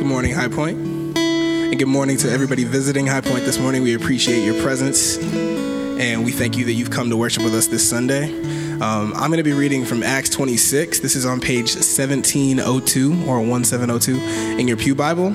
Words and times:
Good 0.00 0.08
morning, 0.08 0.32
High 0.32 0.48
Point. 0.48 0.78
And 1.18 1.78
good 1.78 1.86
morning 1.86 2.16
to 2.16 2.30
everybody 2.30 2.64
visiting 2.64 3.06
High 3.06 3.20
Point 3.20 3.44
this 3.44 3.58
morning. 3.58 3.82
We 3.82 3.94
appreciate 3.94 4.42
your 4.46 4.58
presence 4.62 5.18
and 5.18 6.24
we 6.24 6.32
thank 6.32 6.56
you 6.56 6.64
that 6.64 6.72
you've 6.72 6.88
come 6.88 7.10
to 7.10 7.18
worship 7.18 7.44
with 7.44 7.54
us 7.54 7.66
this 7.66 7.86
Sunday. 7.86 8.32
Um, 8.80 9.12
I'm 9.14 9.28
going 9.28 9.36
to 9.36 9.42
be 9.42 9.52
reading 9.52 9.84
from 9.84 10.02
Acts 10.02 10.30
26. 10.30 11.00
This 11.00 11.16
is 11.16 11.26
on 11.26 11.38
page 11.38 11.74
1702 11.74 13.28
or 13.28 13.42
1702 13.42 14.58
in 14.58 14.66
your 14.66 14.78
Pew 14.78 14.94
Bible. 14.94 15.32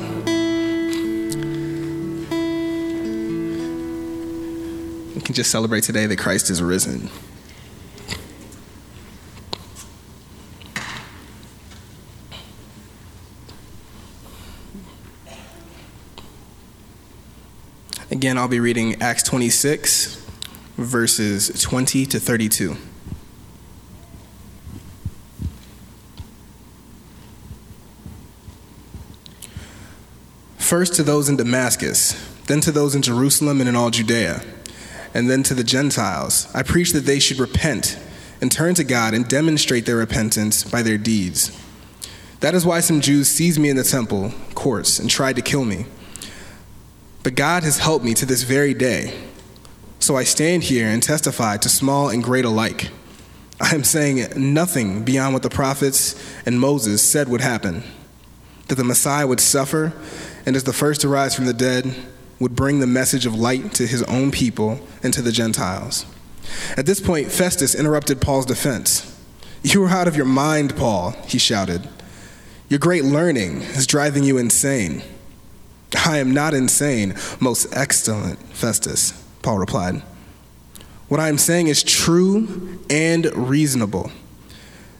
We 5.14 5.22
can 5.22 5.36
just 5.36 5.52
celebrate 5.52 5.84
today 5.84 6.08
that 6.08 6.18
Christ 6.18 6.50
is 6.50 6.64
risen. 6.64 7.12
Again, 18.26 18.40
I'll 18.40 18.48
be 18.48 18.60
reading 18.60 19.00
Acts 19.04 19.22
26, 19.22 20.16
verses 20.78 21.62
20 21.62 22.08
to 22.08 22.20
32. 22.20 22.76
First 30.58 30.96
to 30.96 31.04
those 31.04 31.30
in 31.30 31.36
Damascus, 31.36 32.14
then 32.48 32.62
to 32.62 32.72
those 32.72 32.96
in 32.96 33.04
Jerusalem 33.04 33.60
and 33.60 33.70
in 33.70 33.76
all 33.76 33.92
Judea, 33.92 34.42
and 35.14 35.30
then 35.30 35.44
to 35.44 35.54
the 35.54 35.64
Gentiles, 35.64 36.48
I 36.56 36.64
preach 36.64 36.94
that 36.94 37.06
they 37.06 37.20
should 37.20 37.38
repent 37.38 38.00
and 38.42 38.52
turn 38.52 38.74
to 38.74 38.84
God 38.84 39.14
and 39.14 39.28
demonstrate 39.28 39.86
their 39.86 39.98
repentance 39.98 40.64
by 40.64 40.82
their 40.82 40.98
deeds. 40.98 41.56
That 42.40 42.56
is 42.56 42.66
why 42.66 42.80
some 42.80 43.02
Jews 43.02 43.28
seized 43.28 43.60
me 43.60 43.70
in 43.70 43.76
the 43.76 43.84
temple 43.84 44.34
courts 44.56 44.98
and 44.98 45.12
tried 45.12 45.36
to 45.36 45.44
kill 45.44 45.64
me. 45.64 45.86
But 47.26 47.34
God 47.34 47.64
has 47.64 47.80
helped 47.80 48.06
me 48.06 48.14
to 48.14 48.26
this 48.28 48.44
very 48.44 48.76
day. 48.76 49.12
So 49.98 50.16
I 50.16 50.24
stand 50.24 50.62
here 50.62 50.88
and 50.88 51.02
testify 51.02 51.58
to 51.58 51.70
small 51.70 52.10
and 52.10 52.24
great 52.24 52.46
alike. 52.46 52.92
I 53.60 53.74
am 53.74 53.84
saying 53.84 54.28
nothing 54.54 55.04
beyond 55.04 55.34
what 55.34 55.42
the 55.42 55.50
prophets 55.50 56.14
and 56.46 56.60
Moses 56.60 57.02
said 57.02 57.28
would 57.28 57.42
happen 57.42 57.82
that 58.68 58.76
the 58.76 58.84
Messiah 58.84 59.26
would 59.26 59.40
suffer 59.40 59.94
and, 60.46 60.56
as 60.56 60.66
the 60.66 60.72
first 60.72 61.02
to 61.02 61.08
rise 61.08 61.34
from 61.34 61.48
the 61.48 61.54
dead, 61.54 61.96
would 62.40 62.56
bring 62.56 62.80
the 62.80 62.86
message 62.86 63.26
of 63.26 63.34
light 63.34 63.74
to 63.74 63.88
his 63.88 64.04
own 64.04 64.30
people 64.30 64.80
and 65.02 65.12
to 65.16 65.24
the 65.24 65.32
Gentiles. 65.32 66.06
At 66.78 66.86
this 66.86 67.02
point, 67.02 67.32
Festus 67.32 67.74
interrupted 67.74 68.22
Paul's 68.22 68.46
defense. 68.46 69.20
You 69.64 69.84
are 69.84 69.90
out 69.90 70.08
of 70.08 70.16
your 70.16 70.28
mind, 70.28 70.76
Paul, 70.76 71.16
he 71.28 71.40
shouted. 71.40 71.90
Your 72.70 72.80
great 72.80 73.04
learning 73.04 73.64
is 73.64 73.88
driving 73.88 74.24
you 74.24 74.38
insane. 74.38 75.02
I 76.06 76.18
am 76.18 76.34
not 76.34 76.54
insane, 76.54 77.16
most 77.40 77.68
excellent 77.72 78.40
Festus, 78.54 79.12
Paul 79.42 79.60
replied. 79.60 80.02
What 81.08 81.20
I 81.20 81.30
am 81.30 81.38
saying 81.38 81.68
is 81.68 81.84
true 81.84 82.80
and 82.90 83.26
reasonable. 83.36 84.12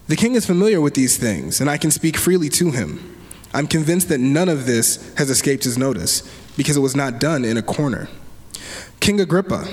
The 0.08 0.16
king 0.16 0.36
is 0.36 0.46
familiar 0.46 0.80
with 0.80 0.94
these 0.94 1.16
things, 1.16 1.60
and 1.60 1.68
I 1.68 1.78
can 1.78 1.90
speak 1.90 2.16
freely 2.16 2.48
to 2.50 2.70
him. 2.70 3.16
I'm 3.52 3.66
convinced 3.66 4.08
that 4.10 4.20
none 4.20 4.48
of 4.48 4.66
this 4.66 5.14
has 5.16 5.30
escaped 5.30 5.64
his 5.64 5.76
notice 5.76 6.22
because 6.56 6.76
it 6.76 6.80
was 6.80 6.94
not 6.94 7.18
done 7.18 7.44
in 7.44 7.56
a 7.56 7.62
corner. 7.62 8.08
King 9.00 9.20
Agrippa, 9.20 9.66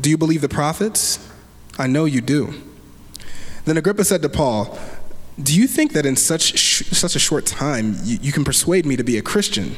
do 0.00 0.08
you 0.08 0.16
believe 0.16 0.40
the 0.40 0.48
prophets? 0.48 1.28
I 1.78 1.86
know 1.86 2.04
you 2.04 2.20
do. 2.20 2.54
Then 3.64 3.76
Agrippa 3.76 4.04
said 4.04 4.22
to 4.22 4.28
Paul, 4.28 4.78
Do 5.42 5.58
you 5.58 5.66
think 5.66 5.92
that 5.92 6.06
in 6.06 6.16
such, 6.16 6.58
sh- 6.58 6.84
such 6.92 7.16
a 7.16 7.18
short 7.18 7.46
time 7.46 7.96
you, 8.04 8.18
you 8.20 8.32
can 8.32 8.44
persuade 8.44 8.86
me 8.86 8.96
to 8.96 9.04
be 9.04 9.18
a 9.18 9.22
Christian? 9.22 9.76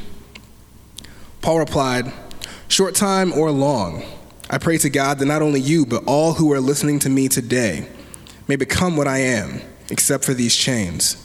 Paul 1.45 1.59
replied, 1.59 2.11
Short 2.69 2.95
time 2.95 3.31
or 3.31 3.51
long, 3.51 4.03
I 4.49 4.57
pray 4.57 4.79
to 4.79 4.89
God 4.89 5.19
that 5.19 5.27
not 5.27 5.43
only 5.43 5.59
you, 5.59 5.85
but 5.85 6.03
all 6.07 6.33
who 6.33 6.51
are 6.51 6.59
listening 6.59 6.97
to 7.01 7.09
me 7.09 7.27
today 7.27 7.87
may 8.47 8.55
become 8.55 8.97
what 8.97 9.07
I 9.07 9.19
am, 9.19 9.61
except 9.91 10.25
for 10.25 10.33
these 10.33 10.55
chains. 10.55 11.23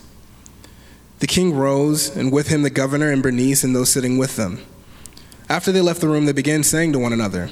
The 1.21 1.27
king 1.27 1.55
rose, 1.55 2.15
and 2.15 2.31
with 2.31 2.49
him 2.49 2.61
the 2.61 2.69
governor 2.69 3.11
and 3.11 3.23
Bernice 3.23 3.65
and 3.65 3.75
those 3.75 3.89
sitting 3.89 4.19
with 4.19 4.37
them. 4.37 4.61
After 5.49 5.73
they 5.73 5.81
left 5.81 6.03
the 6.03 6.09
room, 6.09 6.27
they 6.27 6.33
began 6.33 6.65
saying 6.65 6.93
to 6.93 6.99
one 6.99 7.15
another, 7.15 7.49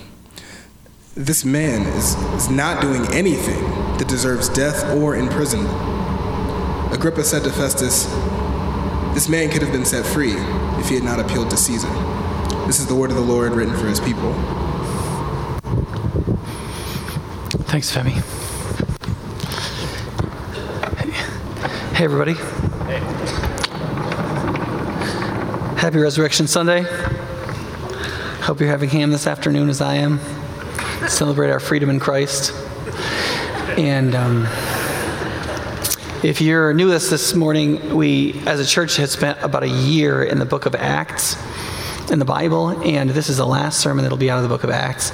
This 1.14 1.47
man 1.47 1.87
is, 1.97 2.16
is 2.34 2.50
not 2.50 2.82
doing 2.82 3.06
anything 3.14 3.62
that 3.97 4.09
deserves 4.09 4.50
death 4.50 4.84
or 4.94 5.16
imprisonment. 5.16 5.72
Agrippa 6.93 7.25
said 7.25 7.44
to 7.44 7.50
Festus, 7.50 8.04
This 9.14 9.26
man 9.26 9.48
could 9.48 9.62
have 9.62 9.72
been 9.72 9.87
set 9.87 10.04
free 10.04 10.34
if 10.78 10.91
he 10.91 10.97
had 10.97 11.04
not 11.04 11.19
appealed 11.19 11.48
to 11.48 11.56
Caesar. 11.56 12.18
This 12.69 12.81
is 12.81 12.87
the 12.87 12.95
word 12.95 13.09
of 13.09 13.17
the 13.17 13.23
Lord 13.23 13.53
written 13.53 13.75
for 13.75 13.87
his 13.87 13.99
people. 13.99 14.34
Thanks, 17.65 17.91
Femi. 17.91 18.12
Hey, 21.95 22.05
everybody. 22.05 22.34
Hey. 22.34 22.99
Happy 25.79 25.97
Resurrection 25.97 26.47
Sunday. 26.47 26.83
Hope 28.43 28.61
you're 28.61 28.69
having 28.69 28.91
ham 28.91 29.12
this 29.12 29.27
afternoon 29.27 29.71
as 29.71 29.81
I 29.81 29.95
am. 29.95 30.21
Celebrate 31.09 31.49
our 31.49 31.61
freedom 31.61 31.89
in 31.89 31.99
Christ. 31.99 32.53
And 33.79 34.15
um, 34.15 34.47
if 36.23 36.43
you're 36.43 36.75
new 36.75 36.89
with 36.89 36.97
us 36.97 37.09
this 37.09 37.35
morning, 37.35 37.97
we, 37.97 38.43
as 38.47 38.61
a 38.61 38.67
church, 38.67 38.97
had 38.97 39.09
spent 39.09 39.43
about 39.43 39.62
a 39.62 39.71
year 39.71 40.23
in 40.23 40.39
the 40.39 40.45
book 40.45 40.67
of 40.67 40.75
Acts 40.75 41.39
in 42.10 42.19
the 42.19 42.24
Bible, 42.24 42.70
and 42.82 43.10
this 43.10 43.28
is 43.28 43.36
the 43.36 43.46
last 43.46 43.80
sermon 43.80 44.02
that'll 44.02 44.19
be 44.19 44.30
out 44.30 44.36
of 44.38 44.42
the 44.42 44.48
book 44.48 44.64
of 44.64 44.70
Acts. 44.70 45.12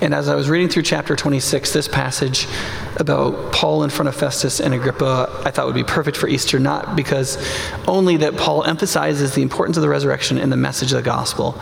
And 0.00 0.12
as 0.12 0.28
I 0.28 0.34
was 0.34 0.48
reading 0.48 0.68
through 0.68 0.82
chapter 0.82 1.14
26, 1.14 1.72
this 1.72 1.86
passage 1.86 2.48
about 2.96 3.52
Paul 3.52 3.84
in 3.84 3.90
front 3.90 4.08
of 4.08 4.16
Festus 4.16 4.60
and 4.60 4.74
Agrippa, 4.74 5.42
I 5.44 5.52
thought 5.52 5.66
would 5.66 5.76
be 5.76 5.84
perfect 5.84 6.16
for 6.16 6.26
Easter, 6.26 6.58
not 6.58 6.96
because 6.96 7.38
only 7.86 8.16
that 8.18 8.36
Paul 8.36 8.64
emphasizes 8.64 9.34
the 9.34 9.42
importance 9.42 9.76
of 9.76 9.82
the 9.82 9.88
resurrection 9.88 10.38
in 10.38 10.50
the 10.50 10.56
message 10.56 10.92
of 10.92 10.96
the 10.96 11.02
gospel, 11.02 11.56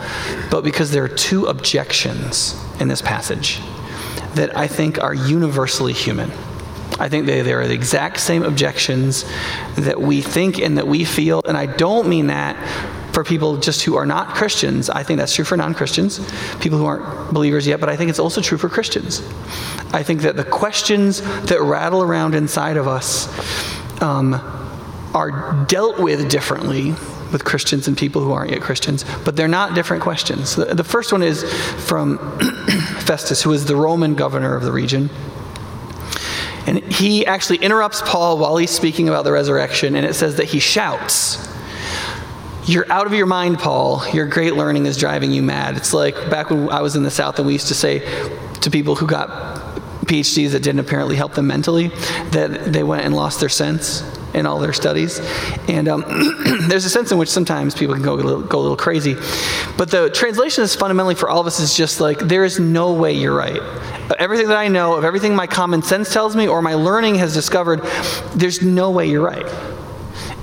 but 0.49 0.63
because 0.63 0.89
there 0.89 1.03
are 1.03 1.07
two 1.07 1.45
objections 1.45 2.59
in 2.79 2.87
this 2.87 3.01
passage 3.01 3.59
that 4.33 4.57
I 4.57 4.67
think 4.67 5.01
are 5.01 5.13
universally 5.13 5.93
human. 5.93 6.31
I 6.99 7.09
think 7.09 7.25
they, 7.25 7.41
they 7.41 7.53
are 7.53 7.67
the 7.67 7.73
exact 7.73 8.19
same 8.19 8.43
objections 8.43 9.23
that 9.75 10.01
we 10.01 10.21
think 10.21 10.59
and 10.59 10.77
that 10.77 10.87
we 10.87 11.05
feel. 11.05 11.41
And 11.45 11.57
I 11.57 11.65
don't 11.65 12.07
mean 12.07 12.27
that 12.27 12.55
for 13.11 13.23
people 13.23 13.57
just 13.57 13.83
who 13.83 13.95
are 13.95 14.05
not 14.05 14.35
Christians. 14.35 14.89
I 14.89 15.03
think 15.03 15.19
that's 15.19 15.35
true 15.35 15.45
for 15.45 15.57
non 15.57 15.73
Christians, 15.73 16.19
people 16.59 16.77
who 16.77 16.85
aren't 16.85 17.33
believers 17.33 17.67
yet, 17.67 17.79
but 17.79 17.89
I 17.89 17.95
think 17.95 18.09
it's 18.09 18.19
also 18.19 18.41
true 18.41 18.57
for 18.57 18.69
Christians. 18.69 19.21
I 19.93 20.03
think 20.03 20.21
that 20.21 20.35
the 20.35 20.45
questions 20.45 21.21
that 21.47 21.61
rattle 21.61 22.01
around 22.01 22.35
inside 22.35 22.77
of 22.77 22.87
us 22.87 23.27
um, 24.01 24.33
are 25.13 25.65
dealt 25.67 25.99
with 25.99 26.29
differently 26.29 26.93
with 27.31 27.45
Christians 27.45 27.87
and 27.87 27.97
people 27.97 28.21
who 28.21 28.31
aren't 28.31 28.51
yet 28.51 28.61
Christians, 28.61 29.05
but 29.23 29.35
they're 29.35 29.47
not 29.47 29.73
different 29.73 30.03
questions. 30.03 30.55
The, 30.55 30.65
the 30.65 30.83
first 30.83 31.11
one 31.11 31.23
is 31.23 31.43
from 31.85 32.17
Festus, 32.99 33.41
who 33.41 33.51
is 33.53 33.65
the 33.65 33.75
Roman 33.75 34.15
governor 34.15 34.55
of 34.55 34.63
the 34.63 34.71
region. 34.71 35.09
And 36.67 36.79
he 36.93 37.25
actually 37.25 37.57
interrupts 37.57 38.01
Paul 38.03 38.37
while 38.37 38.57
he's 38.57 38.71
speaking 38.71 39.07
about 39.07 39.23
the 39.23 39.31
resurrection, 39.31 39.95
and 39.95 40.05
it 40.05 40.13
says 40.13 40.35
that 40.35 40.45
he 40.45 40.59
shouts. 40.59 41.50
You're 42.65 42.91
out 42.91 43.07
of 43.07 43.13
your 43.13 43.25
mind, 43.25 43.57
Paul. 43.57 44.07
Your 44.13 44.27
great 44.27 44.53
learning 44.53 44.85
is 44.85 44.95
driving 44.95 45.31
you 45.31 45.41
mad. 45.41 45.77
It's 45.77 45.93
like 45.93 46.15
back 46.29 46.51
when 46.51 46.69
I 46.69 46.81
was 46.81 46.95
in 46.95 47.03
the 47.03 47.11
South 47.11 47.39
and 47.39 47.47
we 47.47 47.53
used 47.53 47.69
to 47.69 47.73
say 47.73 47.99
to 48.61 48.69
people 48.69 48.95
who 48.95 49.07
got 49.07 49.29
PhDs 50.05 50.51
that 50.51 50.61
didn't 50.61 50.79
apparently 50.79 51.15
help 51.15 51.33
them 51.33 51.47
mentally 51.47 51.87
that 52.31 52.71
they 52.71 52.83
went 52.83 53.03
and 53.03 53.15
lost 53.15 53.39
their 53.39 53.49
sense 53.49 54.03
in 54.33 54.45
all 54.45 54.59
their 54.59 54.73
studies. 54.73 55.19
And 55.67 55.87
um, 55.87 56.03
there's 56.67 56.85
a 56.85 56.89
sense 56.89 57.11
in 57.11 57.17
which 57.17 57.29
sometimes 57.29 57.73
people 57.73 57.95
can 57.95 58.03
go 58.03 58.13
a, 58.13 58.15
little, 58.15 58.41
go 58.41 58.59
a 58.59 58.61
little 58.61 58.77
crazy. 58.77 59.15
But 59.77 59.89
the 59.89 60.09
translation 60.09 60.63
is 60.63 60.75
fundamentally 60.75 61.15
for 61.15 61.29
all 61.29 61.39
of 61.39 61.47
us 61.47 61.59
is 61.59 61.75
just 61.75 61.99
like, 61.99 62.19
there 62.19 62.43
is 62.43 62.59
no 62.59 62.93
way 62.93 63.13
you're 63.13 63.35
right. 63.35 63.61
Everything 64.19 64.49
that 64.49 64.57
I 64.57 64.67
know, 64.67 64.95
of 64.95 65.03
everything 65.03 65.35
my 65.35 65.47
common 65.47 65.81
sense 65.81 66.13
tells 66.13 66.35
me 66.35 66.47
or 66.47 66.61
my 66.61 66.75
learning 66.75 67.15
has 67.15 67.33
discovered, 67.33 67.81
there's 68.35 68.61
no 68.61 68.91
way 68.91 69.09
you're 69.09 69.25
right. 69.25 69.45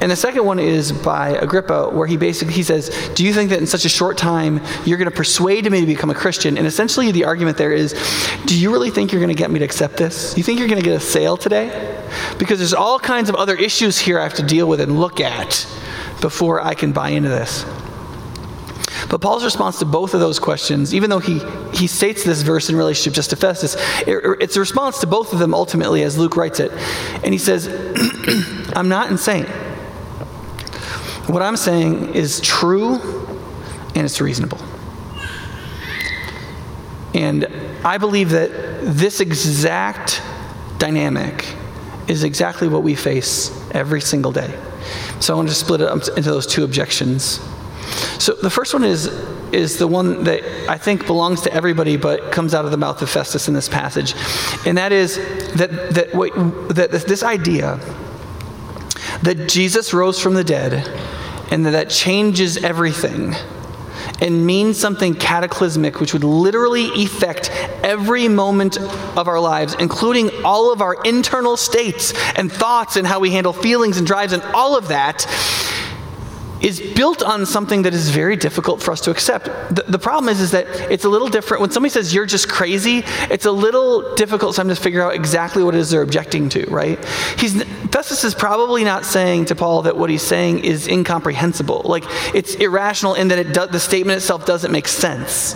And 0.00 0.10
the 0.10 0.16
second 0.16 0.44
one 0.44 0.60
is 0.60 0.92
by 0.92 1.30
Agrippa, 1.30 1.90
where 1.90 2.06
he 2.06 2.16
basically 2.16 2.54
he 2.54 2.62
says, 2.62 2.88
"Do 3.14 3.24
you 3.24 3.32
think 3.32 3.50
that 3.50 3.58
in 3.58 3.66
such 3.66 3.84
a 3.84 3.88
short 3.88 4.16
time 4.16 4.60
you're 4.84 4.98
going 4.98 5.10
to 5.10 5.16
persuade 5.16 5.68
me 5.70 5.80
to 5.80 5.86
become 5.86 6.10
a 6.10 6.14
Christian?" 6.14 6.56
And 6.56 6.66
essentially, 6.66 7.10
the 7.10 7.24
argument 7.24 7.56
there 7.58 7.72
is, 7.72 7.94
"Do 8.46 8.58
you 8.58 8.70
really 8.70 8.90
think 8.90 9.12
you're 9.12 9.20
going 9.20 9.34
to 9.34 9.38
get 9.38 9.50
me 9.50 9.58
to 9.58 9.64
accept 9.64 9.96
this? 9.96 10.36
You 10.36 10.44
think 10.44 10.60
you're 10.60 10.68
going 10.68 10.80
to 10.80 10.88
get 10.88 10.96
a 10.96 11.00
sale 11.00 11.36
today? 11.36 12.04
Because 12.38 12.58
there's 12.58 12.74
all 12.74 12.98
kinds 13.00 13.28
of 13.28 13.34
other 13.34 13.56
issues 13.56 13.98
here 13.98 14.20
I 14.20 14.22
have 14.22 14.34
to 14.34 14.42
deal 14.42 14.68
with 14.68 14.80
and 14.80 15.00
look 15.00 15.20
at 15.20 15.66
before 16.20 16.60
I 16.60 16.74
can 16.74 16.92
buy 16.92 17.10
into 17.10 17.28
this." 17.28 17.64
But 19.08 19.20
Paul's 19.20 19.44
response 19.44 19.78
to 19.78 19.86
both 19.86 20.12
of 20.12 20.20
those 20.20 20.38
questions, 20.38 20.94
even 20.94 21.08
though 21.08 21.18
he, 21.18 21.40
he 21.72 21.86
states 21.86 22.24
this 22.24 22.42
verse 22.42 22.68
in 22.68 22.76
relationship 22.76 23.14
just 23.14 23.30
to 23.30 23.36
Festus, 23.36 23.74
it, 24.06 24.22
it's 24.40 24.56
a 24.56 24.60
response 24.60 25.00
to 25.00 25.06
both 25.06 25.32
of 25.32 25.38
them 25.38 25.54
ultimately 25.54 26.02
as 26.02 26.18
Luke 26.18 26.36
writes 26.36 26.60
it. 26.60 26.70
And 27.24 27.32
he 27.32 27.38
says, 27.38 27.68
I'm 28.76 28.88
not 28.88 29.10
insane. 29.10 29.46
What 31.28 31.42
I'm 31.42 31.56
saying 31.56 32.14
is 32.14 32.40
true 32.40 32.96
and 33.94 34.04
it's 34.04 34.20
reasonable. 34.20 34.58
And 37.14 37.46
I 37.84 37.98
believe 37.98 38.30
that 38.30 38.50
this 38.82 39.20
exact 39.20 40.22
dynamic 40.78 41.54
is 42.06 42.24
exactly 42.24 42.68
what 42.68 42.82
we 42.82 42.94
face 42.94 43.50
every 43.72 44.00
single 44.00 44.32
day. 44.32 44.58
So 45.20 45.34
I 45.34 45.36
want 45.36 45.48
to 45.48 45.54
split 45.54 45.80
it 45.80 45.88
up 45.88 46.06
into 46.16 46.30
those 46.30 46.46
two 46.46 46.64
objections. 46.64 47.40
So 48.18 48.34
the 48.34 48.50
first 48.50 48.72
one 48.72 48.84
is 48.84 49.06
is 49.50 49.78
the 49.78 49.86
one 49.86 50.24
that 50.24 50.44
I 50.68 50.76
think 50.76 51.06
belongs 51.06 51.40
to 51.42 51.52
everybody, 51.52 51.96
but 51.96 52.32
comes 52.32 52.54
out 52.54 52.66
of 52.66 52.70
the 52.70 52.76
mouth 52.76 53.00
of 53.00 53.08
Festus 53.08 53.48
in 53.48 53.54
this 53.54 53.68
passage, 53.68 54.14
and 54.66 54.76
that 54.76 54.92
is 54.92 55.16
that 55.54 55.70
that 55.94 56.14
wait, 56.14 56.34
that 56.68 56.90
this 56.90 57.22
idea 57.22 57.80
that 59.22 59.48
Jesus 59.48 59.94
rose 59.94 60.20
from 60.20 60.34
the 60.34 60.44
dead, 60.44 60.86
and 61.50 61.66
that 61.66 61.72
that 61.72 61.90
changes 61.90 62.56
everything 62.58 63.34
and 64.20 64.46
means 64.46 64.78
something 64.78 65.14
cataclysmic, 65.14 66.00
which 66.00 66.12
would 66.12 66.24
literally 66.24 67.04
affect 67.04 67.50
every 67.82 68.28
moment 68.28 68.78
of 68.78 69.28
our 69.28 69.40
lives, 69.40 69.74
including 69.78 70.30
all 70.44 70.72
of 70.72 70.80
our 70.80 70.96
internal 71.04 71.56
states 71.56 72.12
and 72.34 72.50
thoughts 72.50 72.96
and 72.96 73.06
how 73.06 73.20
we 73.20 73.30
handle 73.30 73.52
feelings 73.52 73.98
and 73.98 74.06
drives 74.06 74.32
and 74.32 74.42
all 74.54 74.76
of 74.76 74.88
that, 74.88 75.26
is 76.60 76.80
built 76.80 77.22
on 77.22 77.46
something 77.46 77.82
that 77.82 77.94
is 77.94 78.10
very 78.10 78.36
difficult 78.36 78.82
for 78.82 78.92
us 78.92 79.00
to 79.02 79.10
accept. 79.10 79.46
The, 79.74 79.84
the, 79.88 79.98
problem 79.98 80.28
is, 80.28 80.40
is 80.40 80.50
that 80.52 80.66
it's 80.90 81.04
a 81.04 81.08
little 81.08 81.28
different. 81.28 81.60
When 81.60 81.70
somebody 81.70 81.90
says 81.90 82.14
you're 82.14 82.26
just 82.26 82.48
crazy, 82.48 83.04
it's 83.30 83.46
a 83.46 83.52
little 83.52 84.14
difficult 84.14 84.54
sometimes 84.54 84.78
to 84.78 84.82
figure 84.82 85.02
out 85.02 85.14
exactly 85.14 85.62
what 85.62 85.74
it 85.74 85.78
is 85.78 85.90
they're 85.90 86.02
objecting 86.02 86.48
to, 86.50 86.66
right? 86.70 87.02
He's, 87.38 87.62
Festus 87.62 88.24
is 88.24 88.34
probably 88.34 88.84
not 88.84 89.04
saying 89.04 89.46
to 89.46 89.54
Paul 89.54 89.82
that 89.82 89.96
what 89.96 90.10
he's 90.10 90.22
saying 90.22 90.64
is 90.64 90.88
incomprehensible. 90.88 91.82
Like, 91.84 92.04
it's 92.34 92.54
irrational 92.56 93.14
in 93.14 93.28
that 93.28 93.38
it 93.38 93.52
do, 93.52 93.66
the 93.66 93.80
statement 93.80 94.18
itself 94.18 94.46
doesn't 94.46 94.72
make 94.72 94.88
sense. 94.88 95.54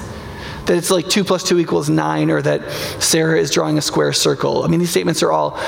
That 0.67 0.77
it's 0.77 0.91
like 0.91 1.09
2 1.09 1.25
plus 1.25 1.43
2 1.43 1.59
equals 1.59 1.89
9, 1.89 2.31
or 2.31 2.41
that 2.43 2.71
Sarah 3.03 3.39
is 3.39 3.51
drawing 3.51 3.79
a 3.79 3.83
square 3.83 4.13
circle. 4.13 4.63
I 4.63 4.69
mean, 4.69 4.79
these 4.79 4.91
statements 4.91 5.23
are 5.23 5.33
all 5.33 5.59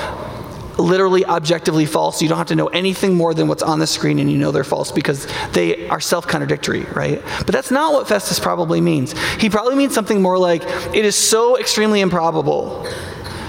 literally 0.79 1.25
objectively 1.25 1.87
false. 1.87 2.21
You 2.23 2.29
don't 2.29 2.39
have 2.39 2.49
to 2.49 2.57
know 2.57 2.69
anything 2.69 3.15
more 3.15 3.35
than 3.35 3.49
what's 3.49 3.63
on 3.63 3.79
the 3.79 3.87
screen 3.87 4.19
and 4.19 4.31
you 4.31 4.39
know 4.39 4.51
they're 4.51 4.65
false 4.65 4.93
because 4.93 5.27
they 5.53 5.89
are 5.89 6.01
self 6.01 6.27
contradictory, 6.27 6.83
right? 6.95 7.23
But 7.39 7.49
that's 7.49 7.71
not 7.71 7.93
what 7.93 8.09
Festus 8.09 8.39
probably 8.39 8.81
means. 8.81 9.15
He 9.39 9.51
probably 9.51 9.77
means 9.77 9.95
something 9.95 10.21
more 10.21 10.39
like 10.39 10.63
it 10.95 11.05
is 11.05 11.17
so 11.17 11.59
extremely 11.59 12.01
improbable 12.01 12.87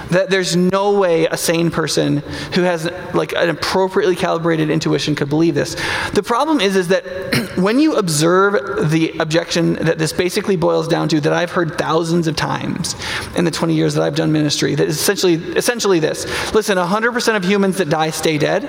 that 0.09 0.29
there's 0.29 0.55
no 0.55 0.97
way 0.97 1.25
a 1.25 1.37
sane 1.37 1.71
person 1.71 2.17
who 2.53 2.61
has 2.61 2.85
like 3.13 3.33
an 3.33 3.49
appropriately 3.49 4.15
calibrated 4.15 4.69
intuition 4.69 5.15
could 5.15 5.29
believe 5.29 5.55
this. 5.55 5.75
The 6.13 6.23
problem 6.23 6.59
is 6.61 6.75
is 6.75 6.89
that 6.89 7.05
when 7.55 7.79
you 7.79 7.95
observe 7.95 8.89
the 8.91 9.17
objection 9.19 9.73
that 9.73 9.97
this 9.97 10.13
basically 10.13 10.55
boils 10.55 10.87
down 10.87 11.07
to 11.09 11.21
that 11.21 11.33
I've 11.33 11.51
heard 11.51 11.77
thousands 11.77 12.27
of 12.27 12.35
times 12.35 12.95
in 13.35 13.45
the 13.45 13.51
20 13.51 13.73
years 13.73 13.93
that 13.95 14.03
I've 14.03 14.15
done 14.15 14.31
ministry 14.31 14.75
that 14.75 14.87
is 14.87 14.99
essentially 14.99 15.35
essentially 15.35 15.99
this. 15.99 16.25
Listen, 16.53 16.77
100% 16.77 17.35
of 17.35 17.43
humans 17.43 17.77
that 17.77 17.89
die 17.89 18.09
stay 18.09 18.37
dead. 18.37 18.63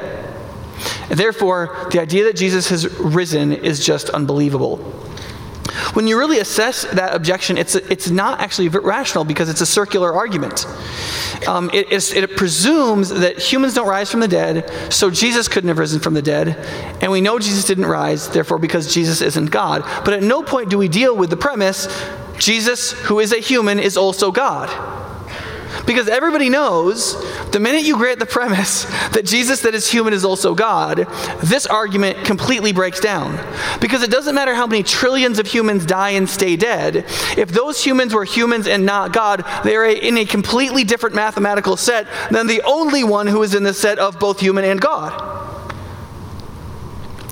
Therefore, 1.08 1.88
the 1.90 2.00
idea 2.00 2.24
that 2.24 2.36
Jesus 2.36 2.68
has 2.68 2.92
risen 2.98 3.52
is 3.52 3.84
just 3.84 4.10
unbelievable. 4.10 4.76
When 5.96 6.06
you 6.06 6.18
really 6.18 6.40
assess 6.40 6.82
that 6.82 7.14
objection, 7.14 7.56
it's, 7.56 7.74
it's 7.74 8.10
not 8.10 8.38
actually 8.38 8.68
rational 8.68 9.24
because 9.24 9.48
it's 9.48 9.62
a 9.62 9.66
circular 9.66 10.12
argument. 10.12 10.66
Um, 11.48 11.70
it, 11.72 11.90
it 11.90 12.36
presumes 12.36 13.08
that 13.08 13.38
humans 13.38 13.72
don't 13.72 13.88
rise 13.88 14.10
from 14.10 14.20
the 14.20 14.28
dead, 14.28 14.70
so 14.92 15.10
Jesus 15.10 15.48
couldn't 15.48 15.68
have 15.68 15.78
risen 15.78 16.00
from 16.00 16.12
the 16.12 16.20
dead. 16.20 16.48
And 17.00 17.10
we 17.10 17.22
know 17.22 17.38
Jesus 17.38 17.64
didn't 17.64 17.86
rise, 17.86 18.28
therefore, 18.28 18.58
because 18.58 18.92
Jesus 18.92 19.22
isn't 19.22 19.46
God. 19.46 19.84
But 20.04 20.12
at 20.12 20.22
no 20.22 20.42
point 20.42 20.68
do 20.68 20.76
we 20.76 20.88
deal 20.88 21.16
with 21.16 21.30
the 21.30 21.36
premise 21.38 21.88
Jesus, 22.36 22.92
who 22.92 23.18
is 23.18 23.32
a 23.32 23.38
human, 23.38 23.78
is 23.78 23.96
also 23.96 24.30
God. 24.30 24.68
Because 25.86 26.08
everybody 26.08 26.48
knows 26.48 27.14
the 27.52 27.60
minute 27.60 27.84
you 27.84 27.96
grant 27.96 28.18
the 28.18 28.26
premise 28.26 28.84
that 29.10 29.24
Jesus 29.24 29.60
that 29.62 29.74
is 29.74 29.88
human 29.88 30.12
is 30.12 30.24
also 30.24 30.54
God, 30.54 31.06
this 31.42 31.64
argument 31.66 32.24
completely 32.24 32.72
breaks 32.72 32.98
down. 32.98 33.38
Because 33.80 34.02
it 34.02 34.10
doesn't 34.10 34.34
matter 34.34 34.54
how 34.54 34.66
many 34.66 34.82
trillions 34.82 35.38
of 35.38 35.46
humans 35.46 35.86
die 35.86 36.10
and 36.10 36.28
stay 36.28 36.56
dead, 36.56 37.04
if 37.38 37.50
those 37.50 37.84
humans 37.84 38.12
were 38.12 38.24
humans 38.24 38.66
and 38.66 38.84
not 38.84 39.12
God, 39.12 39.44
they 39.62 39.76
are 39.76 39.86
in 39.86 40.18
a 40.18 40.24
completely 40.24 40.82
different 40.82 41.14
mathematical 41.14 41.76
set 41.76 42.08
than 42.30 42.48
the 42.48 42.62
only 42.62 43.04
one 43.04 43.28
who 43.28 43.42
is 43.42 43.54
in 43.54 43.62
the 43.62 43.74
set 43.74 43.98
of 43.98 44.18
both 44.18 44.40
human 44.40 44.64
and 44.64 44.80
God. 44.80 45.34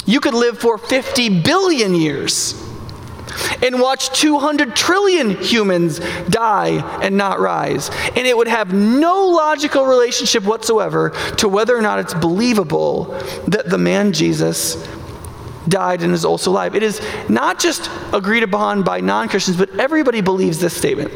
You 0.06 0.20
could 0.20 0.34
live 0.34 0.58
for 0.58 0.78
50 0.78 1.40
billion 1.40 1.94
years 1.94 2.63
and 3.62 3.80
watch 3.80 4.18
200 4.20 4.74
trillion 4.76 5.30
humans 5.30 6.00
die 6.28 7.00
and 7.02 7.16
not 7.16 7.40
rise. 7.40 7.90
And 8.16 8.26
it 8.26 8.36
would 8.36 8.48
have 8.48 8.72
no 8.72 9.26
logical 9.28 9.86
relationship 9.86 10.44
whatsoever 10.44 11.10
to 11.38 11.48
whether 11.48 11.76
or 11.76 11.82
not 11.82 11.98
it's 11.98 12.14
believable 12.14 13.04
that 13.48 13.68
the 13.68 13.78
man 13.78 14.12
Jesus 14.12 14.76
died 15.68 16.02
and 16.02 16.12
is 16.12 16.24
also 16.24 16.50
alive. 16.50 16.74
It 16.74 16.82
is 16.82 17.00
not 17.28 17.58
just 17.58 17.90
agreed 18.12 18.42
upon 18.42 18.82
by 18.82 19.00
non 19.00 19.28
Christians, 19.28 19.56
but 19.56 19.70
everybody 19.78 20.20
believes 20.20 20.58
this 20.58 20.76
statement. 20.76 21.12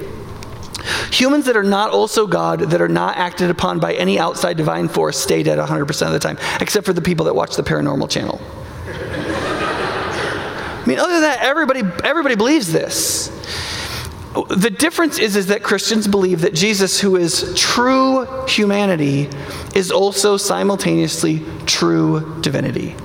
Humans 1.13 1.47
that 1.47 1.57
are 1.57 1.65
not 1.65 1.91
also 1.91 2.27
God, 2.27 2.61
that 2.61 2.81
are 2.81 2.89
not 2.89 3.17
acted 3.17 3.51
upon 3.51 3.79
by 3.79 3.95
any 3.95 4.19
outside 4.19 4.57
divine 4.57 4.89
force, 4.89 5.19
stay 5.19 5.43
dead 5.43 5.59
100% 5.59 6.07
of 6.07 6.13
the 6.13 6.19
time, 6.19 6.39
except 6.61 6.87
for 6.87 6.93
the 6.93 7.03
people 7.03 7.27
that 7.27 7.35
watch 7.35 7.57
the 7.57 7.63
paranormal 7.63 8.09
channel. 8.09 8.41
I 10.89 10.91
mean, 10.91 11.01
other 11.01 11.13
than 11.13 11.21
that, 11.21 11.41
everybody, 11.43 11.83
everybody 12.03 12.35
believes 12.35 12.73
this. 12.73 13.29
The 14.49 14.71
difference 14.71 15.19
is, 15.19 15.37
is 15.37 15.49
that 15.49 15.63
Christians 15.63 16.09
believe 16.09 16.41
that 16.41 16.55
Jesus, 16.55 16.99
who 16.99 17.17
is 17.17 17.53
true 17.55 18.25
humanity, 18.47 19.29
is 19.75 19.91
also 19.91 20.39
simultaneously 20.39 21.45
true 21.67 22.41
divinity. 22.41 22.97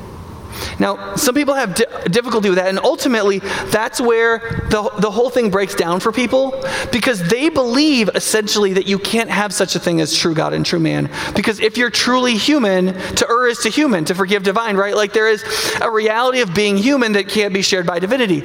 Now, 0.80 1.16
some 1.16 1.36
people 1.36 1.54
have 1.54 1.76
di- 1.76 1.86
difficulty 2.10 2.50
with 2.50 2.58
that, 2.58 2.68
and 2.68 2.80
ultimately, 2.80 3.40
that's 3.40 4.00
where 4.00 4.40
the, 4.70 4.90
the 5.00 5.12
whole 5.12 5.30
thing 5.30 5.50
breaks 5.50 5.76
down 5.76 6.00
for 6.00 6.12
people 6.12 6.64
because 6.92 7.28
they 7.28 7.50
believe 7.50 8.10
essentially 8.16 8.74
that 8.74 8.88
you 8.88 9.00
can't 9.00 9.30
have 9.30 9.54
such 9.54 9.76
a 9.76 9.80
thing 9.80 10.02
as 10.02 10.16
true 10.16 10.34
God 10.34 10.54
and 10.54 10.66
true 10.66 10.80
man. 10.80 11.10
Because 11.36 11.60
if 11.60 11.78
you're 11.78 11.90
truly 11.90 12.36
human, 12.36 12.94
to 13.16 13.28
err 13.30 13.48
is 13.48 13.60
to 13.60 13.70
human, 13.70 14.06
to 14.06 14.16
forgive 14.16 14.44
divine, 14.44 14.78
right? 14.78 14.96
Like 14.96 15.14
there 15.14 15.30
is 15.30 15.44
a 15.82 15.90
reality 15.90 16.42
of 16.42 16.54
being 16.54 16.78
human 16.78 17.14
that 17.14 17.30
can't 17.30 17.54
be 17.54 17.62
shared 17.62 17.86
by 17.86 18.00
divinity. 18.00 18.42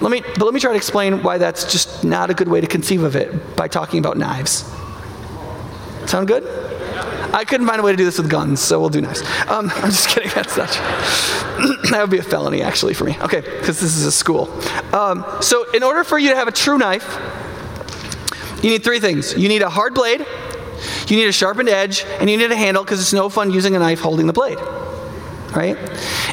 Let 0.00 0.10
me, 0.10 0.20
but 0.20 0.42
let 0.42 0.54
me 0.54 0.60
try 0.60 0.72
to 0.72 0.76
explain 0.76 1.22
why 1.22 1.38
that's 1.38 1.70
just 1.70 2.04
not 2.04 2.30
a 2.30 2.34
good 2.34 2.48
way 2.48 2.60
to 2.60 2.66
conceive 2.66 3.02
of 3.02 3.16
it 3.16 3.56
by 3.56 3.68
talking 3.68 3.98
about 3.98 4.16
knives. 4.16 4.64
Sound 6.06 6.28
good? 6.28 6.44
I 7.36 7.44
couldn't 7.44 7.66
find 7.66 7.78
a 7.78 7.82
way 7.82 7.92
to 7.92 7.98
do 7.98 8.04
this 8.06 8.16
with 8.16 8.30
guns, 8.30 8.62
so 8.62 8.80
we'll 8.80 8.88
do 8.88 9.02
knives. 9.02 9.20
Um, 9.46 9.70
I'm 9.76 9.90
just 9.90 10.08
kidding. 10.08 10.30
That's 10.34 10.56
not 10.56 10.68
that 11.90 11.98
would 12.00 12.10
be 12.10 12.16
a 12.16 12.22
felony, 12.22 12.62
actually, 12.62 12.94
for 12.94 13.04
me. 13.04 13.14
Okay, 13.20 13.42
because 13.42 13.78
this 13.78 13.94
is 13.94 14.06
a 14.06 14.12
school. 14.12 14.50
Um, 14.94 15.22
so, 15.42 15.70
in 15.72 15.82
order 15.82 16.02
for 16.02 16.18
you 16.18 16.30
to 16.30 16.34
have 16.34 16.48
a 16.48 16.52
true 16.52 16.78
knife, 16.78 17.04
you 18.62 18.70
need 18.70 18.82
three 18.82 19.00
things 19.00 19.36
you 19.36 19.50
need 19.50 19.60
a 19.60 19.68
hard 19.68 19.92
blade, 19.92 20.24
you 21.08 21.16
need 21.16 21.26
a 21.26 21.32
sharpened 21.32 21.68
edge, 21.68 22.06
and 22.20 22.30
you 22.30 22.38
need 22.38 22.50
a 22.50 22.56
handle 22.56 22.82
because 22.82 23.02
it's 23.02 23.12
no 23.12 23.28
fun 23.28 23.50
using 23.50 23.76
a 23.76 23.78
knife 23.78 24.00
holding 24.00 24.26
the 24.26 24.32
blade. 24.32 24.58
Right? 25.54 25.76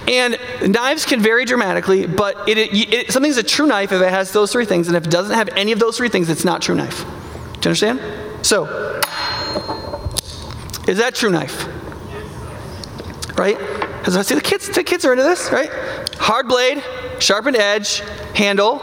And 0.08 0.38
knives 0.72 1.06
can 1.06 1.20
vary 1.20 1.44
dramatically, 1.44 2.08
but 2.08 2.48
it, 2.48 2.58
it, 2.58 2.94
it, 2.94 3.12
something's 3.12 3.38
a 3.38 3.44
true 3.44 3.68
knife 3.68 3.92
if 3.92 4.02
it 4.02 4.10
has 4.10 4.32
those 4.32 4.54
three 4.54 4.66
things, 4.66 4.88
and 4.88 4.96
if 4.96 5.04
it 5.04 5.12
doesn't 5.12 5.36
have 5.36 5.50
any 5.50 5.74
of 5.74 5.80
those 5.80 5.98
three 5.98 6.10
things, 6.10 6.30
it's 6.30 6.46
not 6.46 6.62
true 6.62 6.76
knife. 6.76 7.04
Do 7.04 7.06
you 7.06 7.72
understand? 7.72 8.00
So, 8.42 9.02
is 10.88 10.98
that 10.98 11.16
true 11.16 11.30
knife? 11.30 11.68
Right? 13.38 13.58
Because 13.58 14.18
I 14.18 14.22
see 14.22 14.36
the 14.36 14.42
kids, 14.42 14.70
the 14.70 14.84
kids 14.84 15.06
are 15.06 15.12
into 15.12 15.24
this, 15.24 15.52
right? 15.52 15.70
Hard 16.16 16.48
blade, 16.48 16.84
sharpened 17.20 17.56
edge, 17.56 18.00
handle, 18.36 18.80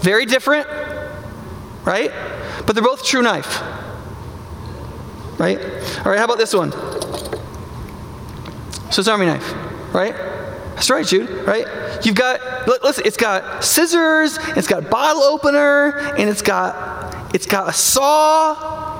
very 0.00 0.26
different, 0.26 0.68
right? 1.84 2.10
But 2.66 2.74
they're 2.74 2.84
both 2.84 3.04
true 3.04 3.22
knife. 3.22 3.60
Right? 5.38 5.58
All 5.58 6.12
right, 6.12 6.18
how 6.18 6.24
about 6.24 6.38
this 6.38 6.54
one? 6.54 6.72
Swiss 8.92 9.08
Army 9.08 9.26
knife, 9.26 9.52
right? 9.92 10.14
That's 10.74 10.88
right, 10.90 11.04
Jude, 11.04 11.30
right? 11.46 11.66
You've 12.04 12.14
got, 12.14 12.68
listen, 12.82 13.04
it's 13.06 13.16
got 13.16 13.64
scissors, 13.64 14.38
it's 14.56 14.68
got 14.68 14.88
bottle 14.90 15.22
opener, 15.22 16.14
and 16.16 16.28
it's 16.28 16.42
got, 16.42 17.34
it's 17.34 17.46
got 17.46 17.68
a 17.68 17.72
saw, 17.72 18.93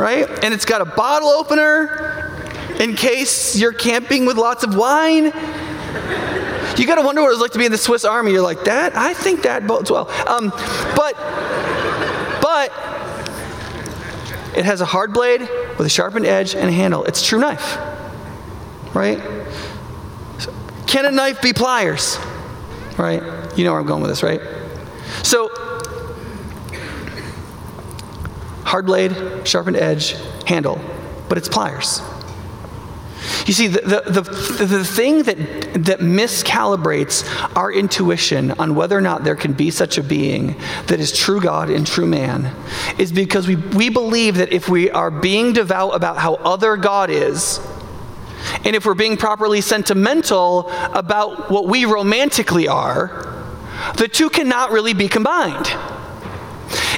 right? 0.00 0.26
And 0.42 0.54
it's 0.54 0.64
got 0.64 0.80
a 0.80 0.86
bottle 0.86 1.28
opener 1.28 2.32
in 2.80 2.96
case 2.96 3.58
you're 3.58 3.74
camping 3.74 4.24
with 4.24 4.38
lots 4.38 4.64
of 4.64 4.74
wine. 4.74 5.24
You 6.78 6.86
got 6.86 6.94
to 6.94 7.02
wonder 7.02 7.20
what 7.20 7.28
it 7.28 7.32
was 7.32 7.40
like 7.40 7.52
to 7.52 7.58
be 7.58 7.66
in 7.66 7.72
the 7.72 7.78
Swiss 7.78 8.06
Army. 8.06 8.32
You're 8.32 8.42
like, 8.42 8.64
that? 8.64 8.96
I 8.96 9.12
think 9.12 9.42
that 9.42 9.66
bodes 9.66 9.90
well. 9.90 10.08
Um, 10.26 10.48
but, 10.96 11.14
but, 12.40 12.72
it 14.56 14.64
has 14.64 14.80
a 14.80 14.86
hard 14.86 15.12
blade 15.12 15.42
with 15.76 15.86
a 15.86 15.90
sharpened 15.90 16.24
edge 16.24 16.54
and 16.54 16.68
a 16.68 16.72
handle. 16.72 17.04
It's 17.04 17.24
true 17.24 17.38
knife, 17.38 17.76
right? 18.94 19.20
Can 20.86 21.04
a 21.04 21.10
knife 21.10 21.42
be 21.42 21.52
pliers? 21.52 22.18
Right? 22.96 23.22
You 23.56 23.64
know 23.64 23.72
where 23.72 23.80
I'm 23.80 23.86
going 23.86 24.00
with 24.00 24.10
this, 24.10 24.22
right? 24.22 24.40
So, 25.22 25.50
hard 28.70 28.86
blade, 28.86 29.12
sharpened 29.42 29.76
edge, 29.76 30.14
handle, 30.46 30.80
but 31.28 31.36
it's 31.36 31.48
pliers. 31.48 32.00
You 33.44 33.52
see, 33.52 33.66
the, 33.66 33.80
the, 33.80 34.20
the, 34.20 34.64
the, 34.64 34.84
thing 34.84 35.24
that, 35.24 35.36
that 35.84 35.98
miscalibrates 35.98 37.26
our 37.56 37.72
intuition 37.72 38.52
on 38.52 38.76
whether 38.76 38.96
or 38.96 39.00
not 39.00 39.24
there 39.24 39.34
can 39.34 39.54
be 39.54 39.72
such 39.72 39.98
a 39.98 40.04
being 40.04 40.54
that 40.86 41.00
is 41.00 41.10
true 41.16 41.40
God 41.40 41.68
and 41.68 41.84
true 41.84 42.06
man 42.06 42.54
is 42.96 43.10
because 43.10 43.48
we, 43.48 43.56
we 43.56 43.88
believe 43.88 44.36
that 44.36 44.52
if 44.52 44.68
we 44.68 44.88
are 44.88 45.10
being 45.10 45.52
devout 45.52 45.96
about 45.96 46.18
how 46.18 46.34
other 46.36 46.76
God 46.76 47.10
is, 47.10 47.58
and 48.64 48.76
if 48.76 48.86
we're 48.86 48.94
being 48.94 49.16
properly 49.16 49.62
sentimental 49.62 50.70
about 50.94 51.50
what 51.50 51.66
we 51.66 51.86
romantically 51.86 52.68
are, 52.68 53.44
the 53.96 54.06
two 54.06 54.30
cannot 54.30 54.70
really 54.70 54.94
be 54.94 55.08
combined. 55.08 55.66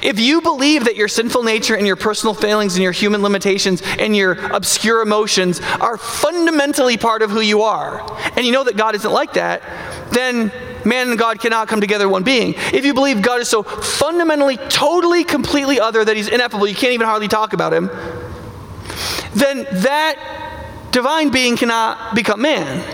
If 0.02 0.18
you 0.18 0.40
believe 0.40 0.84
that 0.84 0.96
your 0.96 1.08
sinful 1.08 1.44
nature 1.44 1.76
and 1.76 1.86
your 1.86 1.96
personal 1.96 2.34
failings 2.34 2.74
and 2.74 2.82
your 2.82 2.92
human 2.92 3.22
limitations 3.22 3.82
and 3.98 4.16
your 4.16 4.32
obscure 4.52 5.00
emotions 5.00 5.60
are 5.80 5.96
fundamentally 5.96 6.96
part 6.96 7.22
of 7.22 7.30
who 7.30 7.40
you 7.40 7.62
are, 7.62 8.04
and 8.36 8.44
you 8.44 8.50
know 8.50 8.64
that 8.64 8.76
God 8.76 8.96
isn't 8.96 9.12
like 9.12 9.34
that, 9.34 9.62
then 10.10 10.52
man 10.84 11.10
and 11.10 11.18
God 11.18 11.40
cannot 11.40 11.68
come 11.68 11.80
together 11.80 12.08
one 12.08 12.24
being. 12.24 12.54
If 12.72 12.84
you 12.84 12.94
believe 12.94 13.22
God 13.22 13.40
is 13.40 13.48
so 13.48 13.62
fundamentally, 13.62 14.56
totally, 14.56 15.22
completely 15.22 15.78
other 15.78 16.04
that 16.04 16.16
he's 16.16 16.28
ineffable, 16.28 16.66
you 16.66 16.74
can't 16.74 16.92
even 16.92 17.06
hardly 17.06 17.28
talk 17.28 17.52
about 17.52 17.72
him, 17.72 17.88
then 19.34 19.66
that 19.70 20.88
divine 20.90 21.30
being 21.30 21.56
cannot 21.56 22.14
become 22.14 22.42
man. 22.42 22.84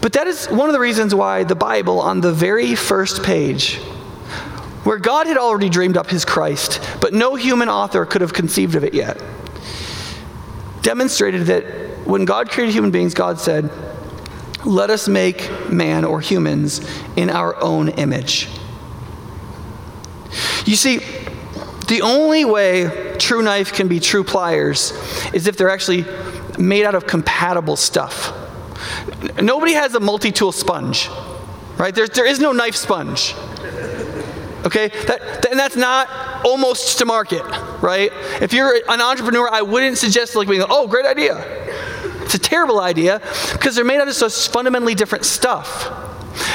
But 0.00 0.14
that 0.14 0.26
is 0.26 0.46
one 0.46 0.68
of 0.68 0.72
the 0.72 0.80
reasons 0.80 1.14
why 1.14 1.44
the 1.44 1.54
Bible, 1.54 2.00
on 2.00 2.20
the 2.22 2.32
very 2.32 2.74
first 2.74 3.22
page, 3.22 3.80
where 4.88 4.96
God 4.96 5.26
had 5.26 5.36
already 5.36 5.68
dreamed 5.68 5.98
up 5.98 6.08
his 6.08 6.24
Christ, 6.24 6.80
but 7.02 7.12
no 7.12 7.34
human 7.34 7.68
author 7.68 8.06
could 8.06 8.22
have 8.22 8.32
conceived 8.32 8.74
of 8.74 8.84
it 8.84 8.94
yet, 8.94 9.22
demonstrated 10.80 11.42
that 11.48 11.64
when 12.06 12.24
God 12.24 12.48
created 12.48 12.72
human 12.72 12.90
beings, 12.90 13.12
God 13.12 13.38
said, 13.38 13.70
Let 14.64 14.88
us 14.88 15.06
make 15.06 15.68
man 15.68 16.06
or 16.06 16.22
humans 16.22 16.80
in 17.16 17.28
our 17.28 17.54
own 17.62 17.90
image. 17.90 18.48
You 20.64 20.74
see, 20.74 21.00
the 21.88 22.00
only 22.02 22.46
way 22.46 23.14
true 23.18 23.42
knife 23.42 23.74
can 23.74 23.88
be 23.88 24.00
true 24.00 24.24
pliers 24.24 24.94
is 25.34 25.46
if 25.46 25.58
they're 25.58 25.68
actually 25.68 26.06
made 26.58 26.86
out 26.86 26.94
of 26.94 27.06
compatible 27.06 27.76
stuff. 27.76 28.32
Nobody 29.38 29.74
has 29.74 29.94
a 29.94 30.00
multi 30.00 30.32
tool 30.32 30.52
sponge, 30.52 31.10
right? 31.76 31.94
There's, 31.94 32.08
there 32.08 32.24
is 32.24 32.40
no 32.40 32.52
knife 32.52 32.74
sponge. 32.74 33.34
Okay? 34.68 34.88
That, 35.06 35.46
and 35.50 35.58
that's 35.58 35.76
not 35.76 36.44
almost 36.44 36.98
to 36.98 37.06
market, 37.06 37.42
right? 37.80 38.12
If 38.42 38.52
you're 38.52 38.74
an 38.86 39.00
entrepreneur, 39.00 39.48
I 39.50 39.62
wouldn't 39.62 39.96
suggest 39.96 40.36
like 40.36 40.46
being, 40.46 40.62
oh, 40.68 40.86
great 40.86 41.06
idea. 41.06 41.42
It's 42.22 42.34
a 42.34 42.38
terrible 42.38 42.78
idea 42.78 43.22
because 43.54 43.74
they're 43.74 43.84
made 43.86 43.98
out 43.98 44.08
of 44.08 44.14
such 44.14 44.48
fundamentally 44.48 44.94
different 44.94 45.24
stuff. 45.24 45.90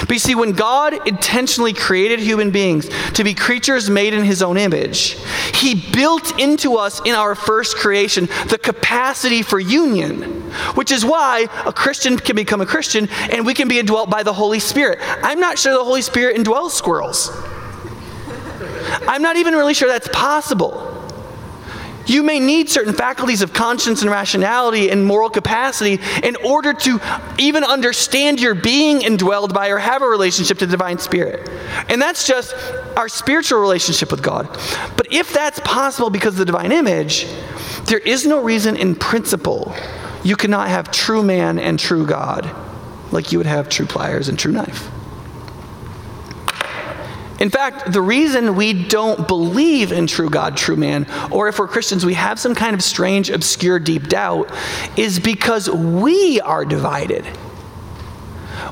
But 0.01 0.11
you 0.11 0.19
see, 0.19 0.35
when 0.35 0.51
God 0.51 1.07
intentionally 1.07 1.73
created 1.73 2.19
human 2.19 2.51
beings 2.51 2.87
to 3.13 3.23
be 3.23 3.33
creatures 3.33 3.89
made 3.89 4.13
in 4.13 4.23
his 4.23 4.43
own 4.43 4.57
image, 4.57 5.17
he 5.55 5.73
built 5.73 6.39
into 6.39 6.75
us 6.75 7.01
in 7.03 7.15
our 7.15 7.33
first 7.33 7.77
creation 7.77 8.27
the 8.47 8.59
capacity 8.61 9.41
for 9.41 9.59
union, 9.59 10.21
which 10.75 10.91
is 10.91 11.03
why 11.03 11.47
a 11.65 11.73
Christian 11.73 12.19
can 12.19 12.35
become 12.35 12.61
a 12.61 12.65
Christian 12.67 13.09
and 13.31 13.43
we 13.43 13.55
can 13.55 13.67
be 13.67 13.79
indwelt 13.79 14.11
by 14.11 14.21
the 14.21 14.33
Holy 14.33 14.59
Spirit. 14.59 14.99
I'm 15.01 15.39
not 15.39 15.57
sure 15.57 15.73
the 15.73 15.83
Holy 15.83 16.03
Spirit 16.03 16.37
indwells 16.37 16.71
squirrels. 16.71 17.31
I'm 19.07 19.21
not 19.21 19.37
even 19.37 19.53
really 19.53 19.73
sure 19.73 19.87
that's 19.87 20.09
possible. 20.09 20.89
You 22.05 22.21
may 22.21 22.39
need 22.39 22.69
certain 22.69 22.93
faculties 22.93 23.41
of 23.41 23.53
conscience 23.53 24.01
and 24.01 24.11
rationality 24.11 24.89
and 24.91 25.05
moral 25.05 25.29
capacity 25.29 25.99
in 26.21 26.35
order 26.43 26.73
to 26.73 26.99
even 27.37 27.63
understand 27.63 28.41
your 28.41 28.55
being 28.55 28.99
indwelled 28.99 29.53
by 29.53 29.69
or 29.69 29.77
have 29.77 30.01
a 30.01 30.07
relationship 30.07 30.57
to 30.59 30.65
the 30.65 30.71
divine 30.71 30.97
spirit. 30.97 31.49
And 31.87 32.01
that's 32.01 32.27
just 32.27 32.53
our 32.97 33.07
spiritual 33.07 33.61
relationship 33.61 34.11
with 34.11 34.21
God. 34.21 34.49
But 34.97 35.13
if 35.13 35.31
that's 35.31 35.61
possible 35.61 36.09
because 36.09 36.33
of 36.33 36.39
the 36.39 36.45
divine 36.45 36.73
image, 36.73 37.25
there 37.85 37.99
is 37.99 38.25
no 38.25 38.41
reason 38.41 38.75
in 38.75 38.95
principle 38.95 39.73
you 40.23 40.35
cannot 40.35 40.69
have 40.69 40.91
true 40.91 41.23
man 41.23 41.59
and 41.59 41.79
true 41.79 42.05
God 42.05 42.49
like 43.11 43.31
you 43.31 43.39
would 43.39 43.47
have 43.47 43.69
true 43.69 43.85
pliers 43.85 44.29
and 44.29 44.39
true 44.39 44.51
knife. 44.51 44.89
In 47.39 47.49
fact, 47.49 47.91
the 47.91 48.01
reason 48.01 48.55
we 48.55 48.73
don't 48.87 49.27
believe 49.27 49.91
in 49.91 50.07
true 50.07 50.29
God, 50.29 50.55
true 50.55 50.75
man, 50.75 51.07
or 51.31 51.47
if 51.47 51.59
we're 51.59 51.67
Christians, 51.67 52.05
we 52.05 52.13
have 52.13 52.39
some 52.39 52.55
kind 52.55 52.73
of 52.73 52.83
strange, 52.83 53.29
obscure, 53.29 53.79
deep 53.79 54.07
doubt, 54.07 54.51
is 54.97 55.19
because 55.19 55.69
we 55.69 56.39
are 56.41 56.63
divided. 56.63 57.25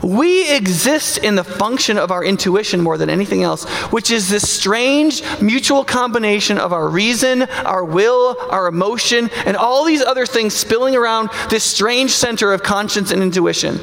We 0.04 0.52
exist 0.54 1.20
in 1.20 1.36
the 1.36 1.44
function 1.44 1.98
of 1.98 2.12
our 2.12 2.24
intuition 2.24 2.82
more 2.82 2.98
than 2.98 3.10
anything 3.10 3.44
else, 3.44 3.66
which 3.92 4.12
is 4.12 4.30
this 4.30 4.50
strange 4.50 5.22
mutual 5.42 5.84
combination 5.84 6.58
of 6.58 6.74
our 6.74 6.88
reason, 6.88 7.44
our 7.44 7.84
will, 7.84 8.36
our 8.50 8.68
emotion, 8.68 9.30
and 9.46 9.56
all 9.56 9.86
these 9.86 10.02
other 10.02 10.26
things 10.26 10.54
spilling 10.54 10.96
around 10.96 11.30
this 11.50 11.64
strange 11.64 12.12
center 12.12 12.54
of 12.54 12.64
conscience 12.64 13.12
and 13.12 13.22
intuition. 13.22 13.80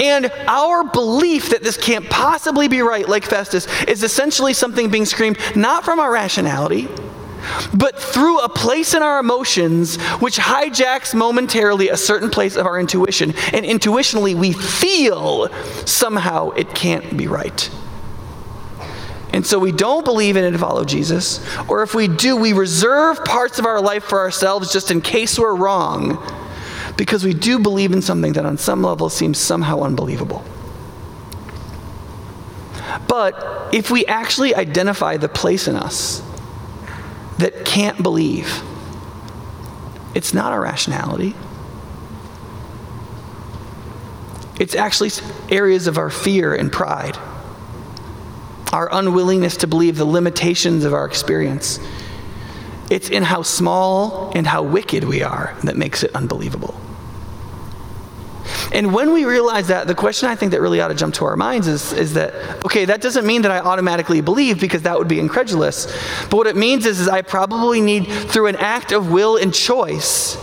And 0.00 0.30
our 0.46 0.84
belief 0.84 1.50
that 1.50 1.62
this 1.62 1.76
can't 1.76 2.08
possibly 2.08 2.68
be 2.68 2.82
right, 2.82 3.08
like 3.08 3.24
Festus, 3.24 3.66
is 3.84 4.02
essentially 4.02 4.52
something 4.52 4.90
being 4.90 5.06
screamed 5.06 5.38
not 5.56 5.84
from 5.84 5.98
our 5.98 6.12
rationality 6.12 6.88
but 7.74 7.98
through 7.98 8.40
a 8.40 8.48
place 8.48 8.94
in 8.94 9.02
our 9.02 9.18
emotions 9.18 9.96
which 10.20 10.36
hijacks 10.36 11.14
momentarily 11.14 11.88
a 11.88 11.96
certain 11.96 12.30
place 12.30 12.56
of 12.56 12.66
our 12.66 12.78
intuition. 12.78 13.30
And 13.52 13.64
intuitionally, 13.64 14.34
we 14.34 14.52
feel 14.52 15.48
somehow 15.86 16.50
it 16.50 16.74
can't 16.74 17.16
be 17.16 17.26
right. 17.26 17.70
And 19.32 19.46
so 19.46 19.58
we 19.58 19.72
don't 19.72 20.04
believe 20.04 20.36
in 20.36 20.44
it 20.44 20.52
to 20.52 20.58
follow 20.58 20.84
Jesus, 20.84 21.46
or 21.68 21.82
if 21.82 21.94
we 21.94 22.08
do, 22.08 22.36
we 22.36 22.54
reserve 22.54 23.24
parts 23.24 23.58
of 23.58 23.66
our 23.66 23.80
life 23.80 24.04
for 24.04 24.18
ourselves 24.18 24.72
just 24.72 24.90
in 24.90 25.00
case 25.00 25.38
we're 25.38 25.54
wrong, 25.54 26.18
because 26.96 27.24
we 27.24 27.34
do 27.34 27.58
believe 27.58 27.92
in 27.92 28.02
something 28.02 28.32
that 28.32 28.46
on 28.46 28.56
some 28.56 28.82
level 28.82 29.08
seems 29.10 29.38
somehow 29.38 29.82
unbelievable. 29.82 30.42
But 33.06 33.68
if 33.72 33.90
we 33.90 34.06
actually 34.06 34.54
identify 34.54 35.18
the 35.18 35.28
place 35.28 35.68
in 35.68 35.76
us 35.76 36.22
that 37.38 37.64
can't 37.64 38.02
believe. 38.02 38.62
It's 40.14 40.34
not 40.34 40.52
our 40.52 40.60
rationality. 40.60 41.34
It's 44.58 44.74
actually 44.74 45.10
areas 45.50 45.86
of 45.86 45.98
our 45.98 46.10
fear 46.10 46.54
and 46.54 46.72
pride, 46.72 47.16
our 48.72 48.88
unwillingness 48.90 49.58
to 49.58 49.66
believe 49.66 49.96
the 49.96 50.04
limitations 50.04 50.84
of 50.84 50.92
our 50.92 51.06
experience. 51.06 51.78
It's 52.90 53.08
in 53.08 53.22
how 53.22 53.42
small 53.42 54.32
and 54.34 54.46
how 54.46 54.62
wicked 54.62 55.04
we 55.04 55.22
are 55.22 55.56
that 55.62 55.76
makes 55.76 56.02
it 56.02 56.14
unbelievable. 56.14 56.80
And 58.72 58.92
when 58.92 59.12
we 59.12 59.24
realize 59.24 59.68
that, 59.68 59.86
the 59.86 59.94
question 59.94 60.28
I 60.28 60.34
think 60.34 60.52
that 60.52 60.60
really 60.60 60.80
ought 60.80 60.88
to 60.88 60.94
jump 60.94 61.14
to 61.14 61.24
our 61.24 61.36
minds 61.36 61.66
is, 61.66 61.92
is 61.92 62.14
that, 62.14 62.34
okay, 62.64 62.84
that 62.84 63.00
doesn't 63.00 63.26
mean 63.26 63.42
that 63.42 63.50
I 63.50 63.60
automatically 63.60 64.20
believe 64.20 64.60
because 64.60 64.82
that 64.82 64.98
would 64.98 65.08
be 65.08 65.18
incredulous. 65.18 65.86
But 66.24 66.34
what 66.36 66.46
it 66.46 66.56
means 66.56 66.84
is, 66.84 67.00
is 67.00 67.08
I 67.08 67.22
probably 67.22 67.80
need, 67.80 68.06
through 68.06 68.46
an 68.46 68.56
act 68.56 68.92
of 68.92 69.10
will 69.10 69.36
and 69.36 69.54
choice, 69.54 70.36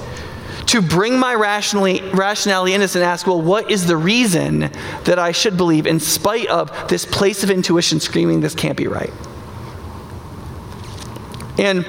to 0.68 0.82
bring 0.82 1.20
my 1.20 1.36
rationally, 1.36 2.02
rationality 2.14 2.74
in 2.74 2.82
this 2.82 2.96
and 2.96 3.04
ask, 3.04 3.28
well, 3.28 3.42
what 3.42 3.70
is 3.70 3.86
the 3.86 3.96
reason 3.96 4.72
that 5.04 5.20
I 5.20 5.32
should 5.32 5.58
believe 5.58 5.86
in 5.86 6.00
spite 6.00 6.48
of 6.48 6.72
this 6.90 7.06
place 7.06 7.44
of 7.44 7.52
intuition 7.52 8.00
screaming 8.00 8.42
this 8.42 8.56
can't 8.56 8.78
be 8.78 8.88
right? 8.88 9.14
And 11.58 11.86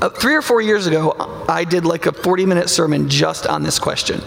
uh, 0.00 0.08
three 0.08 0.34
or 0.34 0.42
four 0.42 0.60
years 0.60 0.86
ago, 0.86 1.44
I 1.48 1.64
did 1.64 1.84
like 1.84 2.06
a 2.06 2.12
40 2.12 2.46
minute 2.46 2.70
sermon 2.70 3.08
just 3.08 3.46
on 3.46 3.64
this 3.64 3.78
question. 3.80 4.20